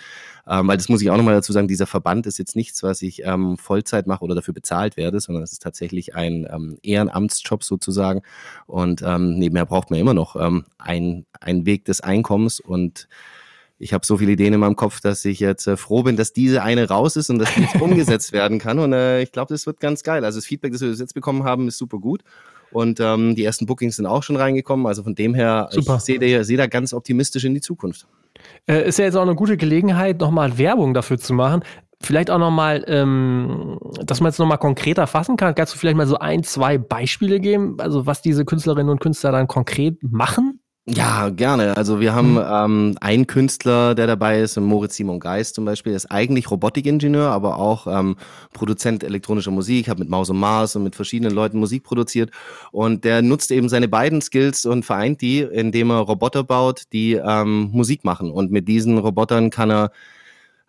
[0.48, 3.02] Ähm, weil das muss ich auch nochmal dazu sagen, dieser Verband ist jetzt nichts, was
[3.02, 7.64] ich ähm, Vollzeit mache oder dafür bezahlt werde, sondern es ist tatsächlich ein ähm, Ehrenamtsjob
[7.64, 8.22] sozusagen.
[8.68, 13.08] Und ähm, nebenher braucht man immer noch ähm, ein, ein Weg des Einkommens und
[13.78, 16.34] ich habe so viele Ideen in meinem Kopf, dass ich jetzt äh, froh bin, dass
[16.34, 18.80] diese eine raus ist und dass die jetzt umgesetzt werden kann.
[18.80, 20.24] Und äh, ich glaube, das wird ganz geil.
[20.24, 22.24] Also das Feedback, das wir bis jetzt bekommen haben, ist super gut.
[22.72, 24.88] Und ähm, die ersten Bookings sind auch schon reingekommen.
[24.88, 25.98] Also von dem her, Super.
[25.98, 28.08] ich sehe seh da ganz optimistisch in die Zukunft.
[28.68, 31.64] Äh, ist ja jetzt auch eine gute Gelegenheit, nochmal Werbung dafür zu machen.
[32.02, 35.56] Vielleicht auch nochmal, ähm, dass man es nochmal konkreter fassen kann.
[35.56, 39.32] Kannst du vielleicht mal so ein, zwei Beispiele geben, also was diese Künstlerinnen und Künstler
[39.32, 40.60] dann konkret machen?
[40.86, 41.78] Ja, gerne.
[41.78, 42.42] Also wir haben mhm.
[42.92, 47.30] ähm, einen Künstler, der dabei ist, Moritz Simon Geist zum Beispiel, der ist eigentlich Robotikingenieur,
[47.32, 48.18] aber auch ähm,
[48.52, 52.32] Produzent elektronischer Musik, hat mit Maus und Mars und mit verschiedenen Leuten Musik produziert
[52.74, 57.14] und der nutzt eben seine beiden Skills und vereint die, indem er Roboter baut, die
[57.14, 59.92] ähm, Musik machen und mit diesen Robotern kann er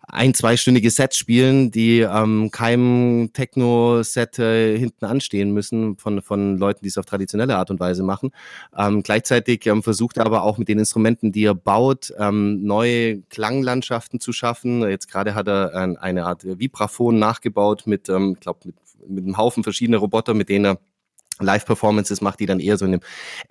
[0.07, 6.81] ein, zweistündige Sets spielen, die ähm, keinem Techno-Set äh, hinten anstehen müssen von, von Leuten,
[6.83, 8.31] die es auf traditionelle Art und Weise machen.
[8.77, 13.21] Ähm, gleichzeitig ähm, versucht er aber auch mit den Instrumenten, die er baut, ähm, neue
[13.23, 14.81] Klanglandschaften zu schaffen.
[14.81, 18.75] Jetzt gerade hat er äh, eine Art Vibraphon nachgebaut mit, ähm, ich glaube, mit,
[19.07, 20.79] mit einem Haufen verschiedener Roboter, mit denen er
[21.39, 23.01] Live-Performances macht, die dann eher so in dem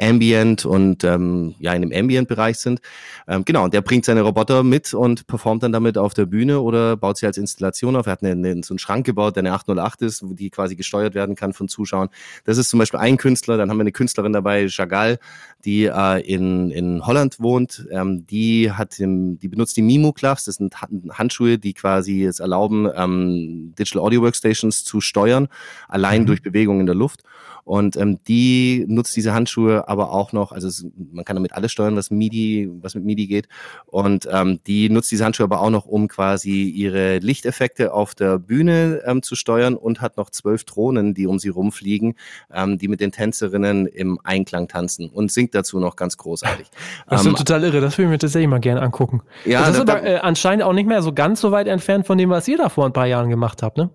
[0.01, 2.80] Ambient und ähm, ja in dem Ambient-Bereich sind.
[3.28, 6.61] Ähm, genau, und der bringt seine Roboter mit und performt dann damit auf der Bühne
[6.61, 8.07] oder baut sie als Installation auf.
[8.07, 10.76] Er hat eine, eine, so einen Schrank gebaut, der eine 808 ist, wo die quasi
[10.76, 12.09] gesteuert werden kann von Zuschauern.
[12.45, 13.57] Das ist zum Beispiel ein Künstler.
[13.57, 15.18] Dann haben wir eine Künstlerin dabei, Chagall,
[15.64, 17.87] die äh, in, in Holland wohnt.
[17.91, 20.45] Ähm, die hat, im, die benutzt die Mimo Gloves.
[20.45, 25.49] Das sind Handschuhe, die quasi es erlauben, ähm, Digital Audio Workstations zu steuern,
[25.89, 26.26] allein mhm.
[26.26, 27.22] durch Bewegung in der Luft.
[27.64, 31.72] Und ähm, die nutzt diese Handschuhe aber auch noch, also es, man kann damit alles
[31.72, 33.49] steuern, was MIDI, was mit MIDI geht.
[33.87, 38.39] Und ähm, die nutzt diese Handschuhe aber auch noch, um quasi ihre Lichteffekte auf der
[38.39, 42.14] Bühne ähm, zu steuern und hat noch zwölf Drohnen, die um sie rumfliegen,
[42.53, 46.66] ähm, die mit den Tänzerinnen im Einklang tanzen und singt dazu noch ganz großartig.
[47.09, 49.22] Das ist ähm, total irre, das würde ich mir tatsächlich mal gerne angucken.
[49.45, 52.07] Ja, das, das ist aber äh, anscheinend auch nicht mehr so ganz so weit entfernt
[52.07, 53.91] von dem, was ihr da vor ein paar Jahren gemacht habt, ne?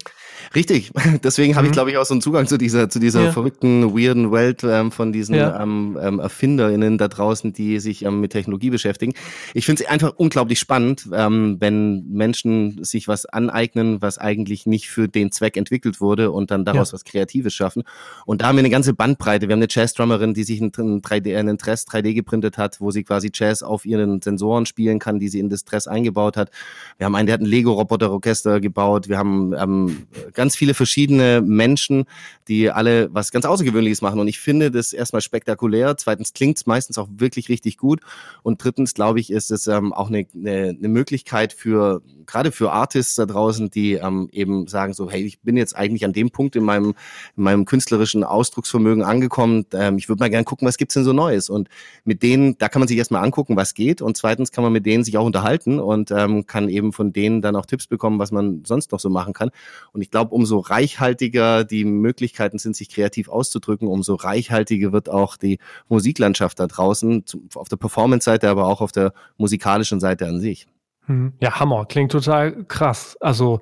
[0.56, 0.92] Richtig,
[1.24, 1.72] deswegen habe mhm.
[1.72, 3.32] ich, glaube ich, auch so einen Zugang zu dieser, zu dieser ja.
[3.32, 5.62] verrückten, weirden Welt ähm, von diesen ja.
[5.62, 9.14] ähm, ähm, ErfinderInnen da draußen, die sich ähm, mit Technologie beschäftigen.
[9.54, 14.90] Ich finde es einfach unglaublich spannend, ähm, wenn Menschen sich was aneignen, was eigentlich nicht
[14.90, 16.94] für den Zweck entwickelt wurde und dann daraus ja.
[16.94, 17.84] was Kreatives schaffen.
[18.26, 19.48] Und da haben wir eine ganze Bandbreite.
[19.48, 23.04] Wir haben eine Jazz-Drummerin, die sich einen, 3D, einen Dress 3D geprintet hat, wo sie
[23.04, 26.52] quasi Jazz auf ihren Sensoren spielen kann, die sie in das Dress eingebaut hat.
[26.98, 29.10] Wir haben einen, der hat ein Lego-Roboter-Orchester gebaut.
[29.10, 32.06] Wir haben ähm, ganz viele verschiedene Menschen,
[32.48, 34.20] die alle was ganz Außergewöhnliches machen.
[34.20, 35.98] Und ich finde das erstmal spektakulär.
[35.98, 38.02] Zweitens klingt es meistens auch wirklich richtig gut.
[38.42, 42.72] Und drittens, glaube ich, ist es ähm, auch eine, eine, eine Möglichkeit für, gerade für
[42.72, 46.32] Artists da draußen, die ähm, eben sagen so, hey, ich bin jetzt eigentlich an dem
[46.32, 46.96] Punkt in meinem,
[47.36, 49.66] in meinem künstlerischen Ausdrucksvermögen angekommen.
[49.74, 51.50] Ähm, ich würde mal gerne gucken, was gibt's denn so Neues?
[51.50, 51.70] Und
[52.06, 54.02] mit denen, da kann man sich erstmal angucken, was geht.
[54.02, 57.42] Und zweitens kann man mit denen sich auch unterhalten und ähm, kann eben von denen
[57.42, 59.52] dann auch Tipps bekommen, was man sonst noch so machen kann.
[59.92, 65.38] Und ich glaube, umso reichhaltiger die Möglichkeiten sind, sich kreativ auszudrücken, umso reichhaltiger wird auch
[65.38, 67.24] die Musiklandschaft da draußen,
[67.56, 70.68] auf der Performance-Seite, aber auch auf der musikalischen Seite an sich.
[71.06, 71.34] Hm.
[71.42, 71.86] Ja, Hammer.
[71.86, 73.18] Klingt total krass.
[73.20, 73.62] Also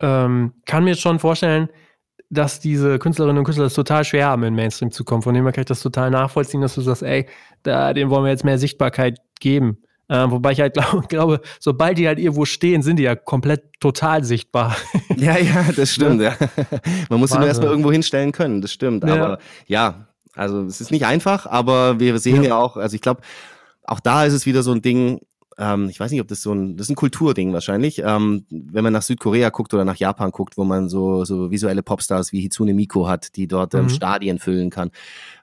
[0.00, 1.68] ähm, kann mir schon vorstellen,
[2.30, 5.22] dass diese Künstlerinnen und Künstler es total schwer haben, in den Mainstream zu kommen.
[5.22, 7.26] Von dem her kann ich das total nachvollziehen, dass du sagst, ey,
[7.62, 9.78] da, dem wollen wir jetzt mehr Sichtbarkeit geben.
[10.08, 13.64] Äh, wobei ich halt glaub, glaube, sobald die halt irgendwo stehen, sind die ja komplett
[13.80, 14.76] total sichtbar.
[15.16, 16.20] ja, ja, das stimmt.
[16.20, 16.34] Ja.
[17.08, 19.04] Man muss sie nur erstmal irgendwo hinstellen können, das stimmt.
[19.04, 19.14] Ja.
[19.14, 23.00] Aber ja, also es ist nicht einfach, aber wir sehen ja, ja auch, also ich
[23.00, 23.22] glaube,
[23.84, 25.20] auch da ist es wieder so ein Ding,
[25.58, 28.00] ähm, ich weiß nicht, ob das so ein, das ist ein Kulturding wahrscheinlich.
[28.04, 31.82] Ähm, wenn man nach Südkorea guckt oder nach Japan guckt, wo man so, so visuelle
[31.82, 33.88] Popstars wie Hitsune Miko hat, die dort ähm, mhm.
[33.90, 34.90] Stadien füllen kann.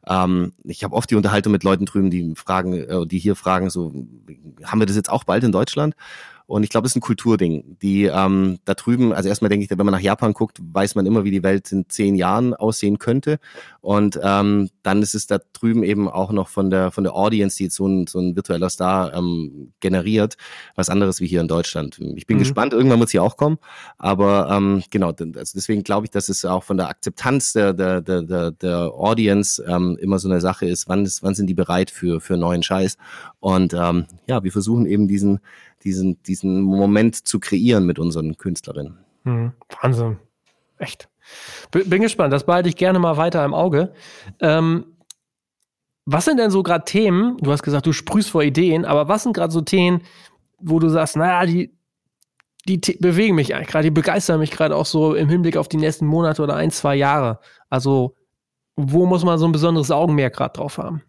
[0.07, 3.69] Ähm, ich habe oft die Unterhaltung mit Leuten drüben, die fragen, äh, die hier fragen,
[3.69, 3.93] so,
[4.63, 5.95] haben wir das jetzt auch bald in Deutschland?
[6.51, 7.77] Und ich glaube, das ist ein Kulturding.
[7.81, 11.05] Die ähm, da drüben, also erstmal denke ich, wenn man nach Japan guckt, weiß man
[11.05, 13.39] immer, wie die Welt in zehn Jahren aussehen könnte.
[13.79, 17.55] Und ähm, dann ist es da drüben eben auch noch von der von der Audience,
[17.55, 20.35] die jetzt so ein, so ein virtueller Star ähm, generiert,
[20.75, 21.97] was anderes wie hier in Deutschland.
[22.17, 22.41] Ich bin mhm.
[22.41, 23.57] gespannt, irgendwann wird es hier auch kommen.
[23.97, 28.01] Aber ähm, genau, also deswegen glaube ich, dass es auch von der Akzeptanz der, der,
[28.01, 31.53] der, der, der Audience ähm, immer so eine Sache ist, wann, ist, wann sind die
[31.53, 32.97] bereit für, für neuen Scheiß.
[33.39, 35.39] Und ähm, ja, wir versuchen eben diesen
[35.83, 38.99] diesen, diesen Moment zu kreieren mit unseren Künstlerinnen.
[39.23, 40.17] Hm, Wahnsinn.
[40.77, 41.09] Echt.
[41.71, 43.93] Bin gespannt, das behalte ich gerne mal weiter im Auge.
[44.39, 44.85] Ähm,
[46.05, 47.37] was sind denn so gerade Themen?
[47.37, 50.01] Du hast gesagt, du sprühst vor Ideen, aber was sind gerade so Themen,
[50.59, 51.71] wo du sagst, naja, die,
[52.65, 55.77] die bewegen mich eigentlich gerade, die begeistern mich gerade auch so im Hinblick auf die
[55.77, 57.39] nächsten Monate oder ein, zwei Jahre.
[57.69, 58.15] Also,
[58.75, 61.03] wo muss man so ein besonderes Augenmerk gerade drauf haben?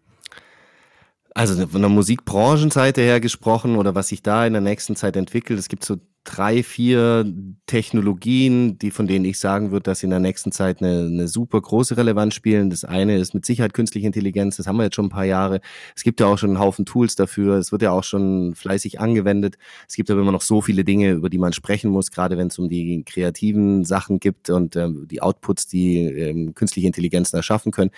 [1.35, 5.59] Also von der Musikbranchenseite her gesprochen oder was sich da in der nächsten Zeit entwickelt,
[5.59, 7.25] es gibt so drei, vier
[7.65, 11.27] Technologien, die von denen ich sagen würde, dass sie in der nächsten Zeit eine, eine
[11.27, 12.69] super große Relevanz spielen.
[12.69, 15.59] Das eine ist mit Sicherheit künstliche Intelligenz, das haben wir jetzt schon ein paar Jahre.
[15.95, 18.99] Es gibt ja auch schon einen Haufen Tools dafür, es wird ja auch schon fleißig
[18.99, 19.57] angewendet.
[19.87, 22.47] Es gibt aber immer noch so viele Dinge, über die man sprechen muss, gerade wenn
[22.47, 27.71] es um die kreativen Sachen gibt und ähm, die Outputs, die ähm, künstliche Intelligenz erschaffen
[27.71, 27.91] können.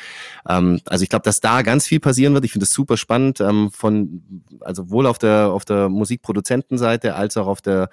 [0.47, 2.45] Ähm, also ich glaube, dass da ganz viel passieren wird.
[2.45, 4.23] Ich finde das super spannend, ähm, von
[4.61, 7.89] also wohl auf der auf der Musikproduzentenseite als auch auf der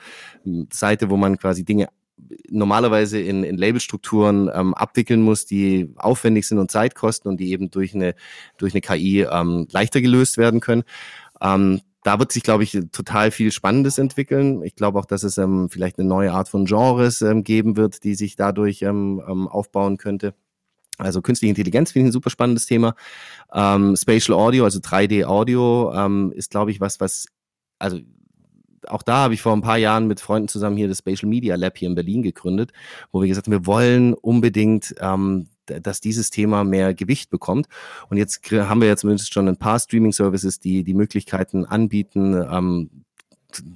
[0.72, 1.88] Seite, wo man quasi Dinge
[2.48, 7.50] normalerweise in, in Labelstrukturen ähm, abwickeln muss, die aufwendig sind und Zeit kosten und die
[7.50, 8.14] eben durch eine,
[8.58, 10.84] durch eine KI ähm, leichter gelöst werden können.
[11.40, 14.62] Ähm, da wird sich, glaube ich, total viel Spannendes entwickeln.
[14.64, 18.02] Ich glaube auch, dass es ähm, vielleicht eine neue Art von Genres ähm, geben wird,
[18.02, 20.34] die sich dadurch ähm, ähm, aufbauen könnte.
[20.98, 22.94] Also künstliche Intelligenz finde ich ein super spannendes Thema.
[23.52, 27.26] Ähm, Spatial Audio, also 3D Audio, ähm, ist, glaube ich, was, was,
[27.78, 27.98] also
[28.88, 31.56] auch da habe ich vor ein paar Jahren mit Freunden zusammen hier das Spatial Media
[31.56, 32.72] Lab hier in Berlin gegründet,
[33.10, 37.66] wo wir gesagt haben, wir wollen unbedingt ähm, dass dieses Thema mehr Gewicht bekommt.
[38.08, 42.90] Und jetzt haben wir jetzt zumindest schon ein paar Streaming-Services, die die Möglichkeiten anbieten, ähm,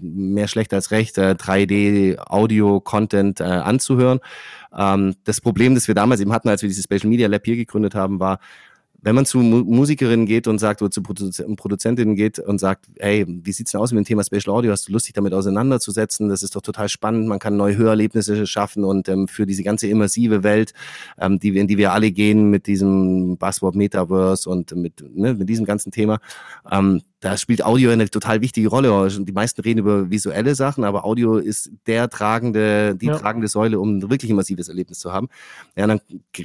[0.01, 4.21] mehr schlecht als recht, äh, 3D-Audio-Content äh, anzuhören.
[4.77, 7.57] Ähm, das Problem, das wir damals eben hatten, als wir dieses Spatial Media Lab hier
[7.57, 8.39] gegründet haben, war,
[9.07, 13.53] wenn man zu Musikerinnen geht und sagt, oder zu Produzentinnen geht und sagt, hey, wie
[13.53, 14.73] sieht's denn aus mit dem Thema Spatial Audio?
[14.73, 16.29] Hast du Lust, dich damit auseinanderzusetzen?
[16.29, 17.29] Das ist doch total spannend.
[17.29, 20.73] Man kann neue Hörerlebnisse schaffen und ähm, für diese ganze immersive Welt,
[21.21, 25.49] ähm, die, in die wir alle gehen mit diesem Buzzword Metaverse und mit, ne, mit
[25.49, 26.19] diesem ganzen Thema,
[26.69, 29.09] ähm, da spielt Audio eine total wichtige Rolle.
[29.09, 33.17] Die meisten reden über visuelle Sachen, aber Audio ist der tragende, die ja.
[33.17, 35.29] tragende Säule, um ein wirklich immersives Erlebnis zu haben.
[35.77, 36.01] Ja, dann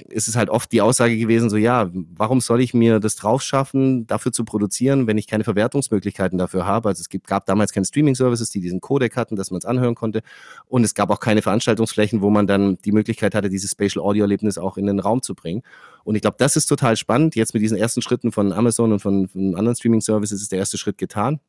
[0.07, 3.41] ist es halt oft die Aussage gewesen, so ja, warum soll ich mir das drauf
[3.41, 6.88] schaffen, dafür zu produzieren, wenn ich keine Verwertungsmöglichkeiten dafür habe?
[6.88, 9.95] Also es gibt, gab damals keine Streaming-Services, die diesen Codec hatten, dass man es anhören
[9.95, 10.22] konnte.
[10.67, 14.57] Und es gab auch keine Veranstaltungsflächen, wo man dann die Möglichkeit hatte, dieses Spatial Audio-Erlebnis
[14.57, 15.63] auch in den Raum zu bringen.
[16.03, 17.36] Und ich glaube, das ist total spannend.
[17.36, 20.78] Jetzt mit diesen ersten Schritten von Amazon und von, von anderen Streaming-Services ist der erste
[20.78, 21.39] Schritt getan.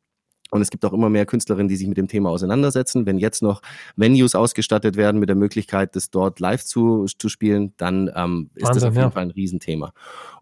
[0.53, 3.07] Und es gibt auch immer mehr Künstlerinnen, die sich mit dem Thema auseinandersetzen.
[3.07, 3.63] Wenn jetzt noch
[3.95, 8.67] Venues ausgestattet werden mit der Möglichkeit, das dort live zu, zu spielen, dann ähm, ist
[8.67, 9.09] Wahnsinn, das auf jeden ja.
[9.09, 9.93] Fall ein Riesenthema.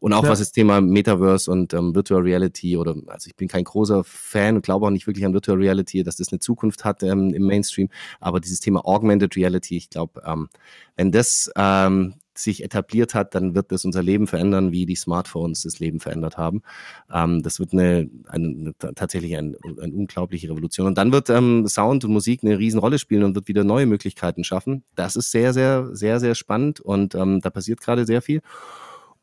[0.01, 0.29] Und auch ja.
[0.29, 4.57] was das Thema Metaverse und ähm, Virtual Reality oder, also ich bin kein großer Fan
[4.57, 7.43] und glaube auch nicht wirklich an Virtual Reality, dass das eine Zukunft hat ähm, im
[7.43, 7.87] Mainstream.
[8.19, 10.49] Aber dieses Thema Augmented Reality, ich glaube, ähm,
[10.97, 15.63] wenn das ähm, sich etabliert hat, dann wird das unser Leben verändern, wie die Smartphones
[15.63, 16.61] das Leben verändert haben.
[17.11, 20.87] Ähm, das wird eine, eine, tatsächlich ein, eine unglaubliche Revolution.
[20.87, 24.43] Und dann wird ähm, Sound und Musik eine Riesenrolle spielen und wird wieder neue Möglichkeiten
[24.43, 24.83] schaffen.
[24.95, 28.41] Das ist sehr, sehr, sehr, sehr spannend und ähm, da passiert gerade sehr viel.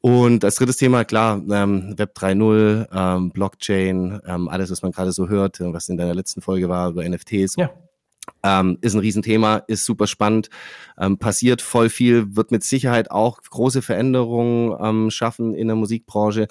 [0.01, 5.11] Und als drittes Thema, klar, ähm, Web 3.0, ähm, Blockchain, ähm, alles, was man gerade
[5.11, 7.57] so hört, was in deiner letzten Folge war über NFTs.
[7.57, 7.71] Ja.
[8.43, 10.51] Ähm, ist ein Riesenthema, ist super spannend,
[10.99, 16.49] ähm, passiert voll viel, wird mit Sicherheit auch große Veränderungen ähm, schaffen in der Musikbranche.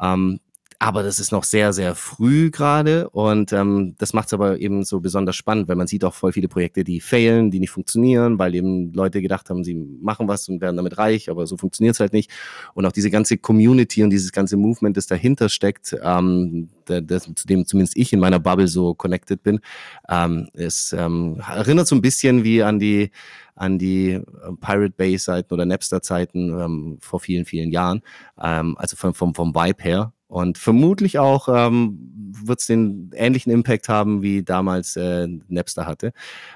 [0.00, 0.40] Ähm,
[0.78, 4.84] aber das ist noch sehr, sehr früh gerade und ähm, das macht es aber eben
[4.84, 8.38] so besonders spannend, weil man sieht auch voll viele Projekte, die failen, die nicht funktionieren,
[8.38, 11.96] weil eben Leute gedacht haben, sie machen was und werden damit reich, aber so funktioniert
[11.96, 12.30] es halt nicht.
[12.74, 17.46] Und auch diese ganze Community und dieses ganze Movement, das dahinter steckt, ähm, das, zu
[17.46, 19.60] dem zumindest ich in meiner Bubble so connected bin,
[20.08, 23.10] ähm, es ähm, erinnert so ein bisschen wie an die
[23.56, 24.22] an die äh,
[24.60, 28.02] Pirate Bay Zeiten oder Napster Zeiten ähm, vor vielen, vielen Jahren.
[28.40, 30.12] Ähm, also vom, vom, vom Vibe her.
[30.28, 31.98] Und vermutlich auch ähm,
[32.44, 36.12] wird es den ähnlichen Impact haben, wie damals äh, Napster hatte.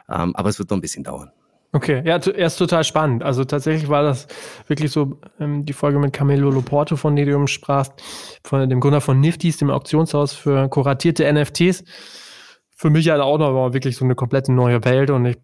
[0.09, 1.31] Ähm, aber es wird noch ein bisschen dauern.
[1.73, 3.23] Okay, ja, er ist total spannend.
[3.23, 4.27] Also tatsächlich war das
[4.67, 7.93] wirklich so ähm, die Folge mit Camilo Loporto, von dem du sprachst,
[8.43, 11.85] von dem Gründer von Nifty's, dem Auktionshaus für kuratierte NFTs.
[12.77, 15.37] Für mich halt auch noch wirklich so eine komplette neue Welt und ich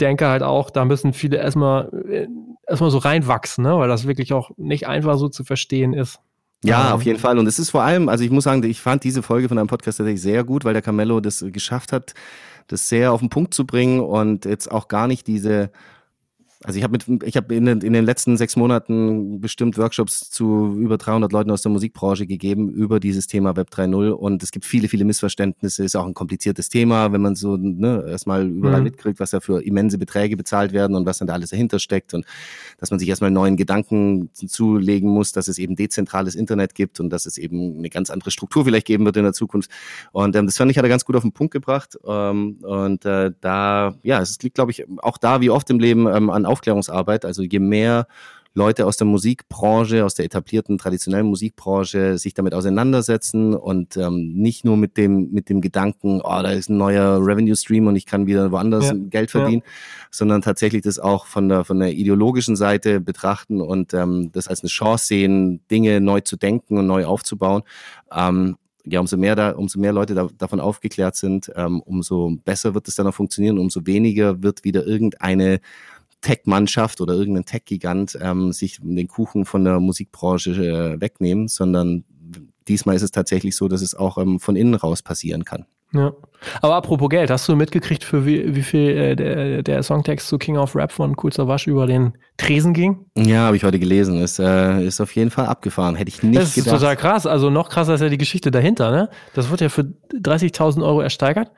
[0.00, 2.26] denke halt auch, da müssen viele erstmal äh,
[2.66, 3.78] erstmal so reinwachsen, ne?
[3.78, 6.20] weil das wirklich auch nicht einfach so zu verstehen ist.
[6.64, 7.38] Ja, auf jeden Fall.
[7.38, 9.68] Und es ist vor allem, also ich muss sagen, ich fand diese Folge von einem
[9.68, 12.14] Podcast tatsächlich sehr gut, weil der Camello das geschafft hat,
[12.66, 15.70] das sehr auf den Punkt zu bringen und jetzt auch gar nicht diese
[16.64, 20.28] also ich habe mit, ich habe in, den, in den letzten sechs Monaten bestimmt Workshops
[20.28, 24.50] zu über 300 Leuten aus der Musikbranche gegeben über dieses Thema Web 3.0 und es
[24.50, 25.84] gibt viele, viele Missverständnisse.
[25.84, 28.84] Ist auch ein kompliziertes Thema, wenn man so ne, erstmal überall mhm.
[28.84, 32.12] mitkriegt, was da für immense Beträge bezahlt werden und was dann da alles dahinter steckt
[32.12, 32.26] und
[32.78, 37.10] dass man sich erstmal neuen Gedanken zulegen muss, dass es eben dezentrales Internet gibt und
[37.10, 39.70] dass es eben eine ganz andere Struktur vielleicht geben wird in der Zukunft.
[40.10, 43.04] Und ähm, das fand ich hat er ganz gut auf den Punkt gebracht ähm, und
[43.04, 46.47] äh, da ja, es liegt glaube ich auch da wie oft im Leben ähm, an
[46.48, 47.24] Aufklärungsarbeit.
[47.24, 48.06] Also je mehr
[48.54, 54.64] Leute aus der Musikbranche, aus der etablierten traditionellen Musikbranche sich damit auseinandersetzen und ähm, nicht
[54.64, 58.04] nur mit dem mit dem Gedanken, oh, da ist ein neuer Revenue Stream und ich
[58.04, 58.94] kann wieder woanders ja.
[58.94, 59.72] Geld verdienen, ja.
[60.10, 64.62] sondern tatsächlich das auch von der von der ideologischen Seite betrachten und ähm, das als
[64.62, 67.62] eine Chance sehen, Dinge neu zu denken und neu aufzubauen.
[68.12, 68.56] Ähm,
[68.90, 72.88] ja, umso mehr da, umso mehr Leute da, davon aufgeklärt sind, ähm, umso besser wird
[72.88, 75.60] es dann auch funktionieren, umso weniger wird wieder irgendeine
[76.20, 82.04] Tech-Mannschaft oder irgendein Tech-Gigant ähm, sich den Kuchen von der Musikbranche äh, wegnehmen, sondern
[82.66, 85.66] diesmal ist es tatsächlich so, dass es auch ähm, von innen raus passieren kann.
[85.94, 86.12] Ja.
[86.60, 90.36] Aber apropos Geld, hast du mitgekriegt, für wie, wie viel äh, der, der, Songtext zu
[90.36, 93.06] King of Rap von Cool Savage über den Tresen ging?
[93.16, 94.20] Ja, habe ich heute gelesen.
[94.20, 95.94] Ist, äh, ist auf jeden Fall abgefahren.
[95.94, 96.66] Hätte ich nicht das gedacht.
[96.66, 97.26] Das ist total krass.
[97.26, 98.90] Also noch krasser ist ja die Geschichte dahinter.
[98.90, 99.08] Ne?
[99.32, 101.50] Das wird ja für 30.000 Euro ersteigert.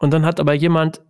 [0.00, 1.00] Und dann hat aber jemand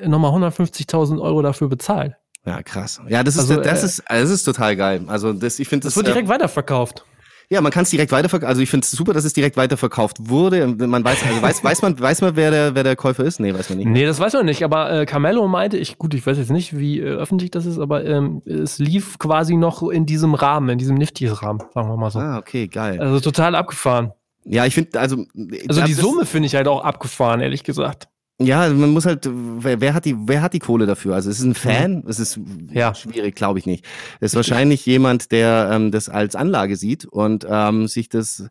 [0.00, 2.14] nochmal 150.000 Euro dafür bezahlt.
[2.46, 3.00] Ja, krass.
[3.08, 5.02] Ja, das ist, also, das, äh, ist, das ist total geil.
[5.08, 7.04] Also das, ich finde das, das wird direkt äh, weiterverkauft.
[7.48, 8.48] Ja, man kann es direkt weiterverkaufen.
[8.48, 10.66] Also ich finde es super, dass es direkt weiterverkauft wurde.
[10.66, 13.38] Man weiß, also weiß, weiß man, weiß man, wer der, wer der Käufer ist?
[13.38, 13.88] Nee, weiß man nicht.
[13.88, 14.64] Nee, das weiß man nicht.
[14.64, 17.78] Aber äh, Carmelo meinte, ich, gut, ich weiß jetzt nicht, wie äh, öffentlich das ist,
[17.78, 22.10] aber ähm, es lief quasi noch in diesem Rahmen, in diesem Nifty-Rahmen, sagen wir mal
[22.10, 22.18] so.
[22.18, 23.00] Ah, okay, geil.
[23.00, 24.12] Also total abgefahren.
[24.44, 25.24] Ja, ich finde, also.
[25.68, 28.08] Also die Summe finde ich halt auch abgefahren, ehrlich gesagt.
[28.38, 31.14] Ja, also man muss halt, wer, wer, hat die, wer hat die Kohle dafür?
[31.14, 32.38] Also es ist ein Fan, es ist
[32.70, 32.94] ja.
[32.94, 33.86] schwierig, glaube ich nicht.
[34.20, 38.44] Es ist wahrscheinlich jemand, der ähm, das als Anlage sieht und ähm, sich das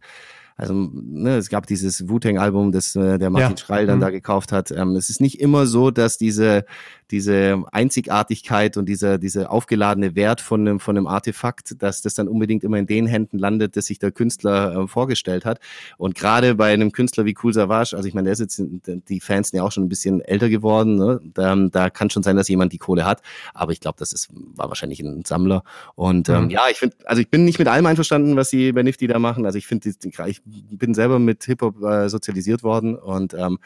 [0.57, 3.57] also ne, es gab dieses Wu-Tang-Album, das äh, der Martin ja.
[3.57, 4.01] Schreil dann mhm.
[4.01, 4.71] da gekauft hat.
[4.71, 6.63] Ähm, es ist nicht immer so, dass diese
[7.11, 12.27] diese Einzigartigkeit und dieser diese aufgeladene Wert von einem von einem Artefakt, dass das dann
[12.27, 15.59] unbedingt immer in den Händen landet, dass sich der Künstler äh, vorgestellt hat.
[15.97, 18.61] Und gerade bei einem Künstler wie Cool Savage, also ich meine, der ist jetzt
[19.09, 20.95] die Fans sind ja auch schon ein bisschen älter geworden.
[20.95, 21.19] Ne?
[21.33, 23.21] Da, da kann schon sein, dass jemand die Kohle hat,
[23.53, 25.63] aber ich glaube, das ist war wahrscheinlich ein Sammler.
[25.95, 26.49] Und ähm, mhm.
[26.49, 29.19] ja, ich finde, also ich bin nicht mit allem einverstanden, was sie bei Nifty da
[29.19, 29.45] machen.
[29.45, 33.59] Also ich finde, ich bin selber mit Hip Hop äh, sozialisiert worden und ähm,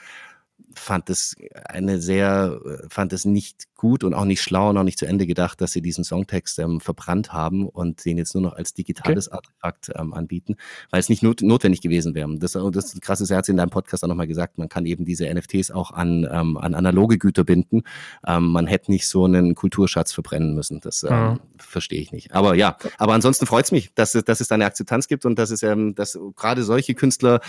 [0.76, 2.60] fand es eine sehr,
[2.90, 5.72] fand es nicht gut und auch nicht schlau und auch nicht zu Ende gedacht, dass
[5.72, 9.38] sie diesen Songtext ähm, verbrannt haben und den jetzt nur noch als digitales okay.
[9.38, 10.58] Artefakt ähm, anbieten,
[10.92, 12.30] weil es nicht not notwendig gewesen wäre.
[12.38, 15.06] Das, das ist krasse, er hat in deinem Podcast auch nochmal gesagt, man kann eben
[15.06, 17.84] diese NFTs auch an, ähm, an analoge Güter binden.
[18.28, 20.82] Ähm, man hätte nicht so einen Kulturschatz verbrennen müssen.
[20.82, 21.40] Das mhm.
[21.58, 22.34] verstehe ich nicht.
[22.34, 25.40] Aber ja, aber ansonsten freut es mich, dass, dass es da eine Akzeptanz gibt und
[25.40, 27.40] dass es ähm, dass gerade solche Künstler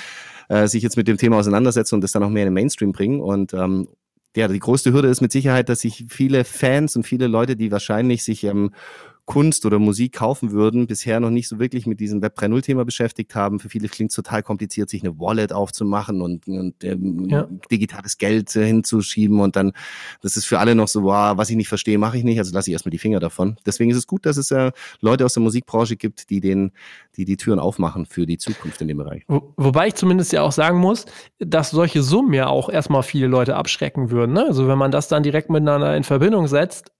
[0.49, 2.93] äh, sich jetzt mit dem Thema auseinandersetzen und das dann auch mehr in den Mainstream
[2.93, 3.21] bringen.
[3.21, 3.89] Und ähm,
[4.37, 7.73] ja, die größte Hürde ist mit Sicherheit, dass sich viele Fans und viele Leute, die
[7.73, 8.73] wahrscheinlich sich ähm,
[9.31, 12.85] Kunst oder Musik kaufen würden, bisher noch nicht so wirklich mit diesem Web 3.0 Thema
[12.85, 13.61] beschäftigt haben.
[13.61, 17.47] Für viele klingt es total kompliziert, sich eine Wallet aufzumachen und, und ähm, ja.
[17.71, 19.71] digitales Geld äh, hinzuschieben und dann,
[20.21, 22.53] das ist für alle noch so, wow, was ich nicht verstehe, mache ich nicht, also
[22.53, 23.57] lasse ich erstmal die Finger davon.
[23.65, 26.73] Deswegen ist es gut, dass es äh, Leute aus der Musikbranche gibt, die den,
[27.17, 29.23] die die Türen aufmachen für die Zukunft in dem Bereich.
[29.29, 31.07] Wo, wobei ich zumindest ja auch sagen muss,
[31.39, 34.33] dass solche Summen ja auch erstmal viele Leute abschrecken würden.
[34.33, 34.47] Ne?
[34.47, 36.91] Also wenn man das dann direkt miteinander in Verbindung setzt,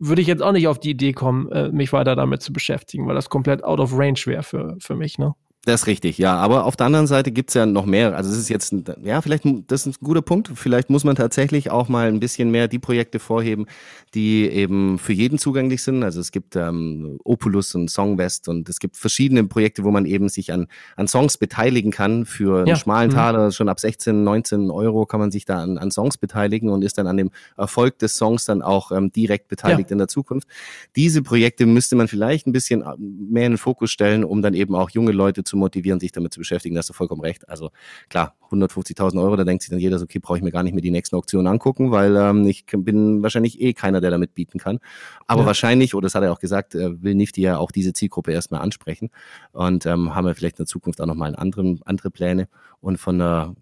[0.00, 3.06] würde ich jetzt auch nicht auf die Idee kommen, äh, mich weiter damit zu beschäftigen,
[3.06, 5.34] weil das komplett out of range wäre für, für mich, ne?
[5.66, 6.36] Das ist richtig, ja.
[6.36, 8.16] Aber auf der anderen Seite gibt's ja noch mehr.
[8.16, 10.50] Also es ist jetzt, ein, ja, vielleicht, das ist ein guter Punkt.
[10.54, 13.66] Vielleicht muss man tatsächlich auch mal ein bisschen mehr die Projekte vorheben,
[14.14, 16.02] die eben für jeden zugänglich sind.
[16.02, 20.30] Also es gibt ähm, Opulus und Songwest und es gibt verschiedene Projekte, wo man eben
[20.30, 22.24] sich an, an Songs beteiligen kann.
[22.24, 22.76] Für einen ja.
[22.76, 23.14] schmalen mhm.
[23.14, 26.82] Taler, schon ab 16, 19 Euro kann man sich da an, an Songs beteiligen und
[26.82, 29.92] ist dann an dem Erfolg des Songs dann auch ähm, direkt beteiligt ja.
[29.92, 30.48] in der Zukunft.
[30.96, 34.54] Diese Projekte müsste man vielleicht ein bisschen äh, mehr in den Fokus stellen, um dann
[34.54, 36.74] eben auch junge Leute zu motivieren, sich damit zu beschäftigen.
[36.74, 37.48] Da hast du vollkommen recht.
[37.48, 37.70] Also
[38.08, 40.72] klar, 150.000 Euro, da denkt sich dann jeder so, okay, brauche ich mir gar nicht
[40.72, 44.58] mehr die nächsten Auktionen angucken, weil ähm, ich bin wahrscheinlich eh keiner, der damit bieten
[44.58, 44.78] kann.
[45.26, 45.46] Aber ja.
[45.46, 48.60] wahrscheinlich, oder das hat er auch gesagt, äh, will Nifty ja auch diese Zielgruppe erstmal
[48.60, 49.10] ansprechen
[49.52, 52.48] und ähm, haben wir vielleicht in der Zukunft auch nochmal andere, andere Pläne.
[52.80, 53.54] Und von der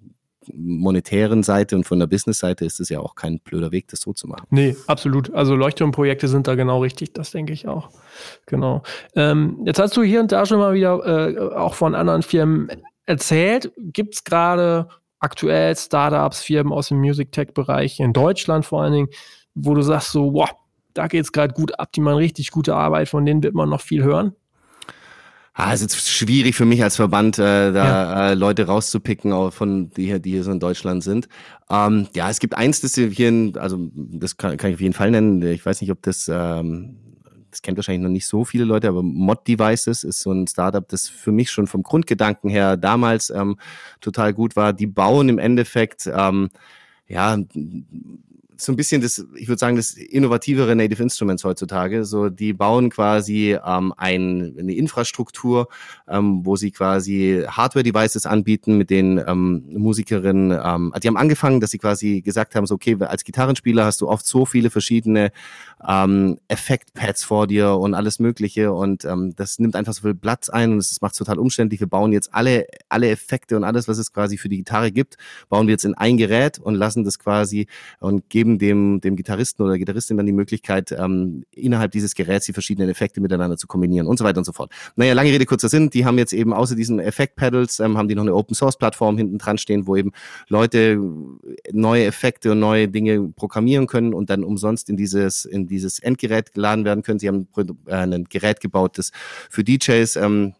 [0.54, 4.12] monetären Seite und von der Business-Seite ist es ja auch kein blöder Weg, das so
[4.12, 4.46] zu machen.
[4.50, 5.32] Nee, absolut.
[5.34, 7.90] Also Leuchtturmprojekte sind da genau richtig, das denke ich auch.
[8.46, 8.82] Genau.
[9.14, 12.70] Ähm, jetzt hast du hier und da schon mal wieder äh, auch von anderen Firmen
[13.06, 13.72] erzählt.
[13.76, 14.88] Gibt es gerade
[15.18, 19.08] aktuell Startups, Firmen aus dem Music-Tech-Bereich in Deutschland vor allen Dingen,
[19.54, 20.50] wo du sagst so, wow,
[20.94, 23.68] da geht es gerade gut ab, die machen richtig gute Arbeit, von denen wird man
[23.68, 24.34] noch viel hören?
[25.60, 28.30] Ah, es ist schwierig für mich als Verband, äh, da ja.
[28.30, 31.28] äh, Leute rauszupicken, auch von die hier, die hier so in Deutschland sind.
[31.68, 34.94] Ähm, ja, es gibt eins, das hier, in, also das kann, kann ich auf jeden
[34.94, 35.42] Fall nennen.
[35.42, 36.96] Ich weiß nicht, ob das, ähm,
[37.50, 40.88] das kennt wahrscheinlich noch nicht so viele Leute, aber Mod Devices ist so ein Startup,
[40.88, 43.58] das für mich schon vom Grundgedanken her damals ähm,
[44.00, 44.72] total gut war.
[44.72, 46.50] Die bauen im Endeffekt ähm,
[47.08, 47.36] ja
[48.60, 52.04] so ein bisschen das, ich würde sagen, das innovativere Native Instruments heutzutage.
[52.04, 55.68] So, die bauen quasi ähm, ein, eine Infrastruktur,
[56.08, 61.70] ähm, wo sie quasi Hardware-Devices anbieten, mit denen ähm, Musikerinnen, ähm, die haben angefangen, dass
[61.70, 65.30] sie quasi gesagt haben, so, okay, als Gitarrenspieler hast du oft so viele verschiedene
[65.86, 70.48] ähm, Effektpads vor dir und alles Mögliche und ähm, das nimmt einfach so viel Platz
[70.48, 71.78] ein und es macht total umständlich.
[71.80, 75.16] Wir bauen jetzt alle, alle Effekte und alles, was es quasi für die Gitarre gibt,
[75.48, 77.68] bauen wir jetzt in ein Gerät und lassen das quasi
[78.00, 82.54] und geben dem, dem Gitarristen oder Gitarristin dann die Möglichkeit, ähm, innerhalb dieses Geräts die
[82.54, 84.72] verschiedenen Effekte miteinander zu kombinieren und so weiter und so fort.
[84.96, 88.14] Naja, lange Rede, kurzer Sinn, die haben jetzt eben außer diesen Effekt-Pedals, ähm, haben die
[88.14, 90.12] noch eine Open-Source-Plattform hinten dran stehen, wo eben
[90.48, 90.98] Leute
[91.72, 96.52] neue Effekte und neue Dinge programmieren können und dann umsonst in dieses, in dieses Endgerät
[96.54, 97.18] geladen werden können.
[97.18, 97.48] Sie haben
[97.86, 99.10] äh, ein Gerät gebaut, das
[99.50, 100.54] für DJs ähm,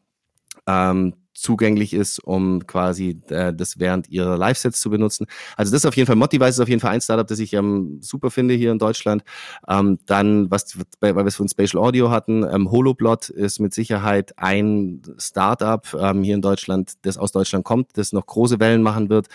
[0.67, 5.27] ähm, zugänglich ist, um quasi äh, das während ihrer Live-Sets zu benutzen.
[5.57, 7.53] Also das ist auf jeden Fall, Motivice ist auf jeden Fall ein Startup, das ich
[7.53, 9.23] ähm, super finde hier in Deutschland.
[9.69, 14.33] Ähm, dann, was, weil wir es von Spatial Audio hatten, ähm, Holoblot ist mit Sicherheit
[14.37, 19.09] ein Startup ähm, hier in Deutschland, das aus Deutschland kommt, das noch große Wellen machen
[19.09, 19.29] wird.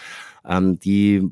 [0.45, 1.31] Ähm, die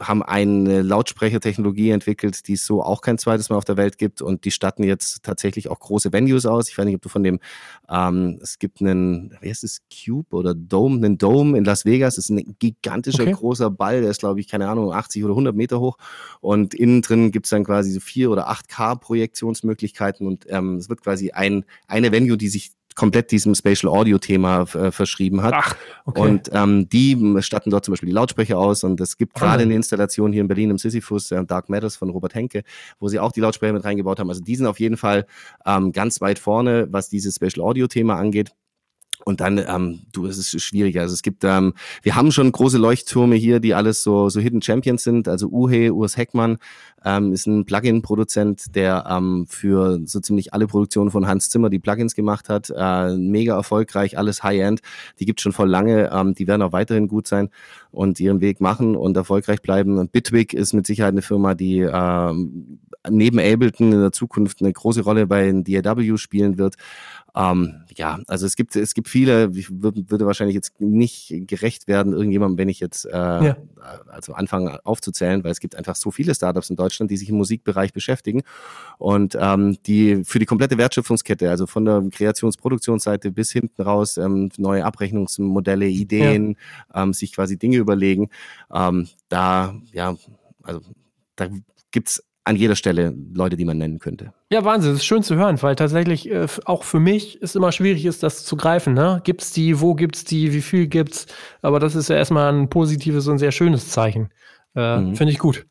[0.00, 4.22] haben eine Lautsprechertechnologie entwickelt, die es so auch kein zweites Mal auf der Welt gibt
[4.22, 6.68] und die statten jetzt tatsächlich auch große Venues aus.
[6.68, 7.40] Ich weiß nicht, ob du von dem,
[7.88, 12.16] ähm, es gibt einen, wie heißt es, Cube oder Dome, einen Dome in Las Vegas.
[12.16, 13.32] Das ist ein gigantischer okay.
[13.32, 15.98] großer Ball, der ist glaube ich, keine Ahnung, 80 oder 100 Meter hoch
[16.40, 20.88] und innen drin gibt es dann quasi so vier oder acht K-Projektionsmöglichkeiten und ähm, es
[20.88, 25.54] wird quasi ein, eine Venue, die sich komplett diesem Spatial Audio Thema äh, verschrieben hat.
[25.56, 25.76] Ach,
[26.06, 26.20] okay.
[26.20, 29.74] Und ähm, die statten dort zum Beispiel die Lautsprecher aus und es gibt gerade eine
[29.74, 32.62] Installation hier in Berlin im Sisyphus, äh, Dark Matters von Robert Henke,
[32.98, 34.30] wo sie auch die Lautsprecher mit reingebaut haben.
[34.30, 35.26] Also die sind auf jeden Fall
[35.64, 38.52] ähm, ganz weit vorne, was dieses Spatial Audio Thema angeht.
[39.28, 41.00] Und dann, ähm, du, es ist schwieriger.
[41.00, 44.62] Also es gibt, ähm, wir haben schon große Leuchttürme hier, die alles so, so Hidden
[44.62, 45.26] Champions sind.
[45.26, 46.58] Also Uhe, Urs Heckmann
[47.04, 51.80] ähm, ist ein Plugin-Produzent, der ähm, für so ziemlich alle Produktionen von Hans Zimmer die
[51.80, 52.72] Plugins gemacht hat.
[52.72, 54.78] Äh, mega erfolgreich, alles High-End.
[55.18, 56.08] Die gibt schon voll lange.
[56.12, 57.48] Ähm, die werden auch weiterhin gut sein
[57.90, 60.08] und ihren Weg machen und erfolgreich bleiben.
[60.08, 62.78] Bitwig ist mit Sicherheit eine Firma, die ähm,
[63.10, 66.76] neben Ableton in der Zukunft eine große Rolle bei den DAW spielen wird.
[67.36, 71.86] Ähm, ja, also es gibt, es gibt viele, ich würde, würde wahrscheinlich jetzt nicht gerecht
[71.86, 73.56] werden, irgendjemandem, wenn ich jetzt äh, ja.
[74.06, 77.36] also anfange aufzuzählen, weil es gibt einfach so viele Startups in Deutschland, die sich im
[77.36, 78.42] Musikbereich beschäftigen
[78.96, 84.48] und ähm, die für die komplette Wertschöpfungskette, also von der Kreationsproduktionsseite bis hinten raus, ähm,
[84.56, 86.56] neue Abrechnungsmodelle, Ideen,
[86.94, 87.02] ja.
[87.02, 88.30] ähm, sich quasi Dinge überlegen.
[88.72, 90.16] Ähm, da, ja,
[90.62, 90.80] also
[91.36, 91.48] da
[91.90, 94.32] gibt's an jeder Stelle Leute, die man nennen könnte.
[94.52, 97.72] Ja, Wahnsinn, das ist schön zu hören, weil tatsächlich äh, auch für mich ist immer
[97.72, 98.94] schwierig ist, das zu greifen.
[98.94, 99.20] Ne?
[99.24, 101.26] Gibt's die, wo gibt's die, wie viel gibt's?
[101.60, 104.28] Aber das ist ja erstmal ein positives und sehr schönes Zeichen.
[104.76, 105.16] Äh, mhm.
[105.16, 105.66] Finde ich gut.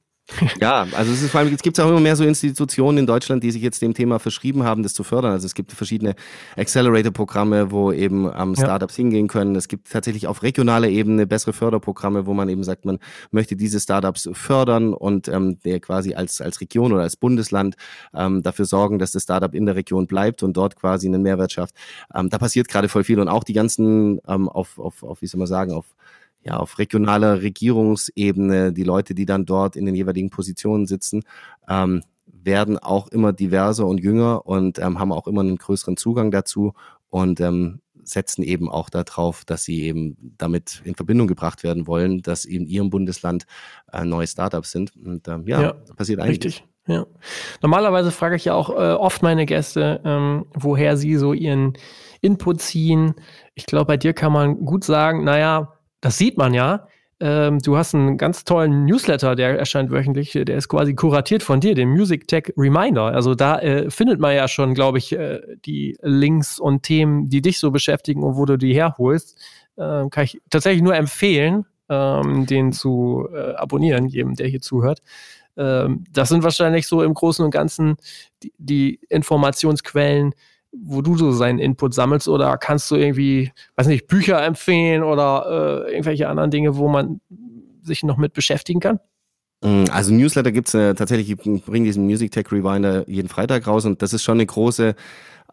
[0.59, 3.43] Ja, also es ist vor allem, es gibt auch immer mehr so Institutionen in Deutschland,
[3.43, 5.31] die sich jetzt dem Thema verschrieben haben, das zu fördern.
[5.31, 6.15] Also es gibt verschiedene
[6.57, 9.03] Accelerator-Programme, wo eben ähm, Startups ja.
[9.03, 9.55] hingehen können.
[9.55, 12.97] Es gibt tatsächlich auf regionaler Ebene bessere Förderprogramme, wo man eben sagt, man
[13.31, 17.75] möchte diese Startups fördern und ähm, der quasi als, als Region oder als Bundesland
[18.13, 21.51] ähm, dafür sorgen, dass das Startup in der Region bleibt und dort quasi einen Mehrwert
[21.51, 21.75] schafft.
[22.13, 25.27] Ähm, da passiert gerade voll viel und auch die ganzen ähm, auf, auf, auf, wie
[25.27, 25.85] soll man sagen, auf
[26.45, 31.23] ja, auf regionaler Regierungsebene, die Leute, die dann dort in den jeweiligen Positionen sitzen,
[31.67, 36.29] ähm, werden auch immer diverser und jünger und ähm, haben auch immer einen größeren Zugang
[36.29, 36.73] dazu
[37.09, 42.21] und ähm, setzen eben auch darauf, dass sie eben damit in Verbindung gebracht werden wollen,
[42.21, 43.45] dass in ihrem Bundesland
[43.91, 44.95] äh, neue Startups sind.
[44.95, 46.45] Und ähm, ja, ja passiert eigentlich.
[46.45, 46.63] Richtig.
[46.87, 47.07] Ja.
[47.63, 51.73] Normalerweise frage ich ja auch äh, oft meine Gäste, ähm, woher sie so ihren
[52.21, 53.15] Input ziehen.
[53.55, 55.74] Ich glaube, bei dir kann man gut sagen, naja,
[56.05, 56.87] das sieht man ja.
[57.19, 60.33] Ähm, du hast einen ganz tollen Newsletter, der erscheint wöchentlich.
[60.33, 63.05] Der ist quasi kuratiert von dir, dem Music Tech Reminder.
[63.05, 67.41] Also da äh, findet man ja schon, glaube ich, äh, die Links und Themen, die
[67.41, 69.41] dich so beschäftigen und wo du die herholst.
[69.79, 75.01] Ähm, kann ich tatsächlich nur empfehlen, ähm, den zu äh, abonnieren, jedem, der hier zuhört.
[75.57, 77.95] Ähm, das sind wahrscheinlich so im Großen und Ganzen
[78.43, 80.35] die, die Informationsquellen,
[80.83, 85.85] wo du so seinen Input sammelst oder kannst du irgendwie, weiß nicht, Bücher empfehlen oder
[85.87, 87.21] äh, irgendwelche anderen Dinge, wo man
[87.81, 88.99] sich noch mit beschäftigen kann?
[89.63, 93.67] Mm, also Newsletter gibt es äh, tatsächlich, ich bringe diesen Music Tech Rewinder jeden Freitag
[93.67, 94.95] raus und das ist schon eine große,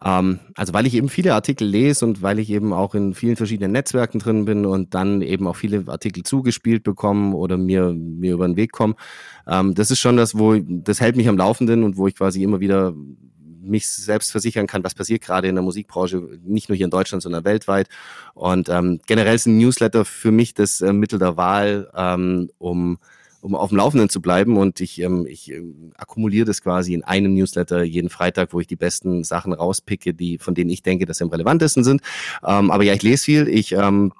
[0.03, 3.35] ähm, also weil ich eben viele Artikel lese und weil ich eben auch in vielen
[3.35, 8.33] verschiedenen Netzwerken drin bin und dann eben auch viele Artikel zugespielt bekomme oder mir, mir
[8.33, 8.95] über den Weg kommen.
[9.47, 12.43] Ähm, das ist schon das, wo, das hält mich am Laufenden und wo ich quasi
[12.43, 12.93] immer wieder
[13.63, 17.23] mich selbst versichern kann, was passiert gerade in der Musikbranche, nicht nur hier in Deutschland,
[17.23, 17.89] sondern weltweit.
[18.33, 22.99] Und ähm, generell ist ein Newsletter für mich das äh, Mittel der Wahl, ähm, um
[23.43, 24.55] um auf dem Laufenden zu bleiben.
[24.55, 28.67] Und ich, ähm, ich ähm, akkumuliere das quasi in einem Newsletter jeden Freitag, wo ich
[28.67, 32.01] die besten Sachen rauspicke, die, von denen ich denke, dass sie am relevantesten sind.
[32.41, 33.49] Ähm, aber ja, ich lese viel.
[33.49, 34.13] Ich ähm,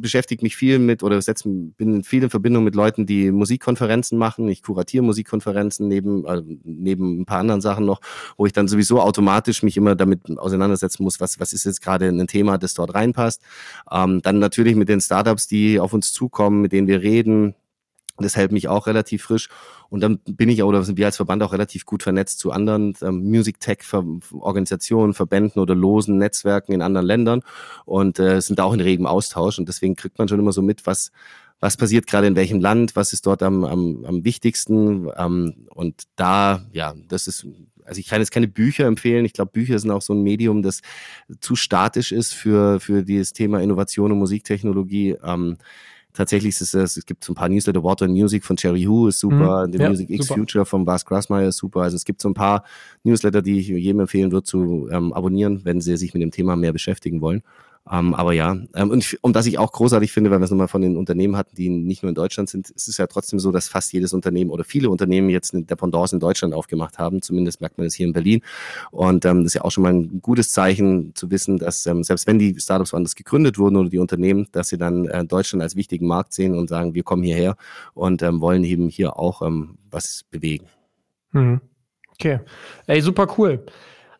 [0.00, 4.48] beschäftige mich viel mit oder setz, bin viel in Verbindung mit Leuten, die Musikkonferenzen machen.
[4.48, 8.00] Ich kuratiere Musikkonferenzen neben, äh, neben ein paar anderen Sachen noch,
[8.36, 12.08] wo ich dann sowieso automatisch mich immer damit auseinandersetzen muss, was, was ist jetzt gerade
[12.08, 13.42] ein Thema, das dort reinpasst.
[13.90, 17.54] Ähm, dann natürlich mit den Startups, die auf uns zukommen, mit denen wir reden,
[18.24, 19.48] das hält mich auch relativ frisch.
[19.88, 22.94] Und dann bin ich oder sind wir als Verband auch relativ gut vernetzt zu anderen
[23.02, 23.78] ähm, Music Tech
[24.32, 27.42] Organisationen, Verbänden oder losen Netzwerken in anderen Ländern
[27.84, 29.58] und äh, sind da auch in regem Austausch.
[29.58, 31.12] Und deswegen kriegt man schon immer so mit, was
[31.60, 35.08] was passiert gerade in welchem Land, was ist dort am, am, am wichtigsten.
[35.16, 37.46] Ähm, und da, ja, das ist,
[37.84, 39.24] also ich kann jetzt keine Bücher empfehlen.
[39.24, 40.82] Ich glaube, Bücher sind auch so ein Medium, das
[41.40, 45.16] zu statisch ist für, für dieses Thema Innovation und Musiktechnologie.
[45.22, 45.56] Ähm,
[46.16, 49.08] tatsächlich ist es, es gibt so ein paar Newsletter, Water and Music von Cherry Who
[49.08, 49.72] ist super, mhm.
[49.72, 50.40] The ja, Music X super.
[50.40, 51.82] Future von Bas Grassmeyer ist super.
[51.82, 52.64] Also es gibt so ein paar
[53.04, 56.56] Newsletter, die ich jedem empfehlen würde zu ähm, abonnieren, wenn sie sich mit dem Thema
[56.56, 57.42] mehr beschäftigen wollen.
[57.90, 60.50] Ähm, aber ja, ähm, und, ich, und was ich auch großartig finde, weil wir es
[60.50, 63.38] nochmal von den Unternehmen hatten, die nicht nur in Deutschland sind, ist es ja trotzdem
[63.38, 67.22] so, dass fast jedes Unternehmen oder viele Unternehmen jetzt eine Dependance in Deutschland aufgemacht haben.
[67.22, 68.42] Zumindest merkt man das hier in Berlin.
[68.90, 72.02] Und ähm, das ist ja auch schon mal ein gutes Zeichen zu wissen, dass ähm,
[72.02, 75.62] selbst wenn die Startups woanders gegründet wurden oder die Unternehmen, dass sie dann äh, Deutschland
[75.62, 77.56] als wichtigen Markt sehen und sagen, wir kommen hierher
[77.94, 80.66] und ähm, wollen eben hier auch ähm, was bewegen.
[81.30, 81.60] Hm.
[82.12, 82.40] Okay.
[82.86, 83.64] Ey, super cool.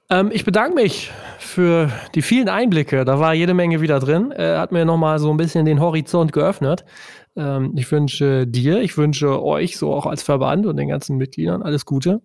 [0.09, 3.05] Ähm, ich bedanke mich für die vielen Einblicke.
[3.05, 4.31] Da war jede Menge wieder drin.
[4.31, 6.85] Er hat mir nochmal so ein bisschen den Horizont geöffnet.
[7.37, 11.63] Ähm, ich wünsche dir, ich wünsche euch so auch als Verband und den ganzen Mitgliedern
[11.63, 12.21] alles Gute.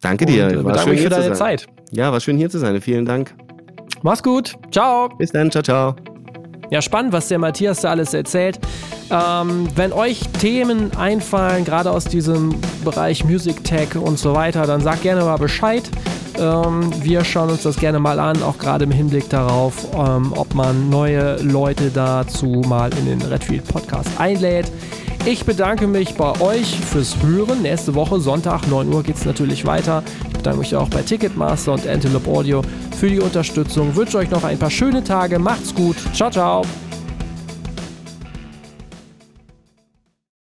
[0.00, 0.46] Danke dir.
[0.46, 1.66] Und, äh, war schön mich für deine Zeit.
[1.92, 2.80] Ja, war schön hier zu sein.
[2.80, 3.34] Vielen Dank.
[4.02, 4.54] Mach's gut.
[4.70, 5.08] Ciao.
[5.18, 5.50] Bis dann.
[5.50, 6.09] Ciao, ciao.
[6.70, 8.60] Ja, spannend, was der Matthias da alles erzählt.
[9.10, 12.54] Ähm, wenn euch Themen einfallen, gerade aus diesem
[12.84, 15.82] Bereich Music Tech und so weiter, dann sagt gerne mal Bescheid.
[16.38, 20.54] Ähm, wir schauen uns das gerne mal an, auch gerade im Hinblick darauf, ähm, ob
[20.54, 24.70] man neue Leute dazu mal in den Redfield Podcast einlädt.
[25.26, 27.60] Ich bedanke mich bei euch fürs Hören.
[27.60, 30.02] Nächste Woche, Sonntag, 9 Uhr, geht es natürlich weiter.
[30.28, 32.62] Ich bedanke mich auch bei Ticketmaster und Antelope Audio
[32.96, 33.90] für die Unterstützung.
[33.90, 35.38] Ich wünsche euch noch ein paar schöne Tage.
[35.38, 35.96] Macht's gut.
[36.14, 36.62] Ciao, ciao.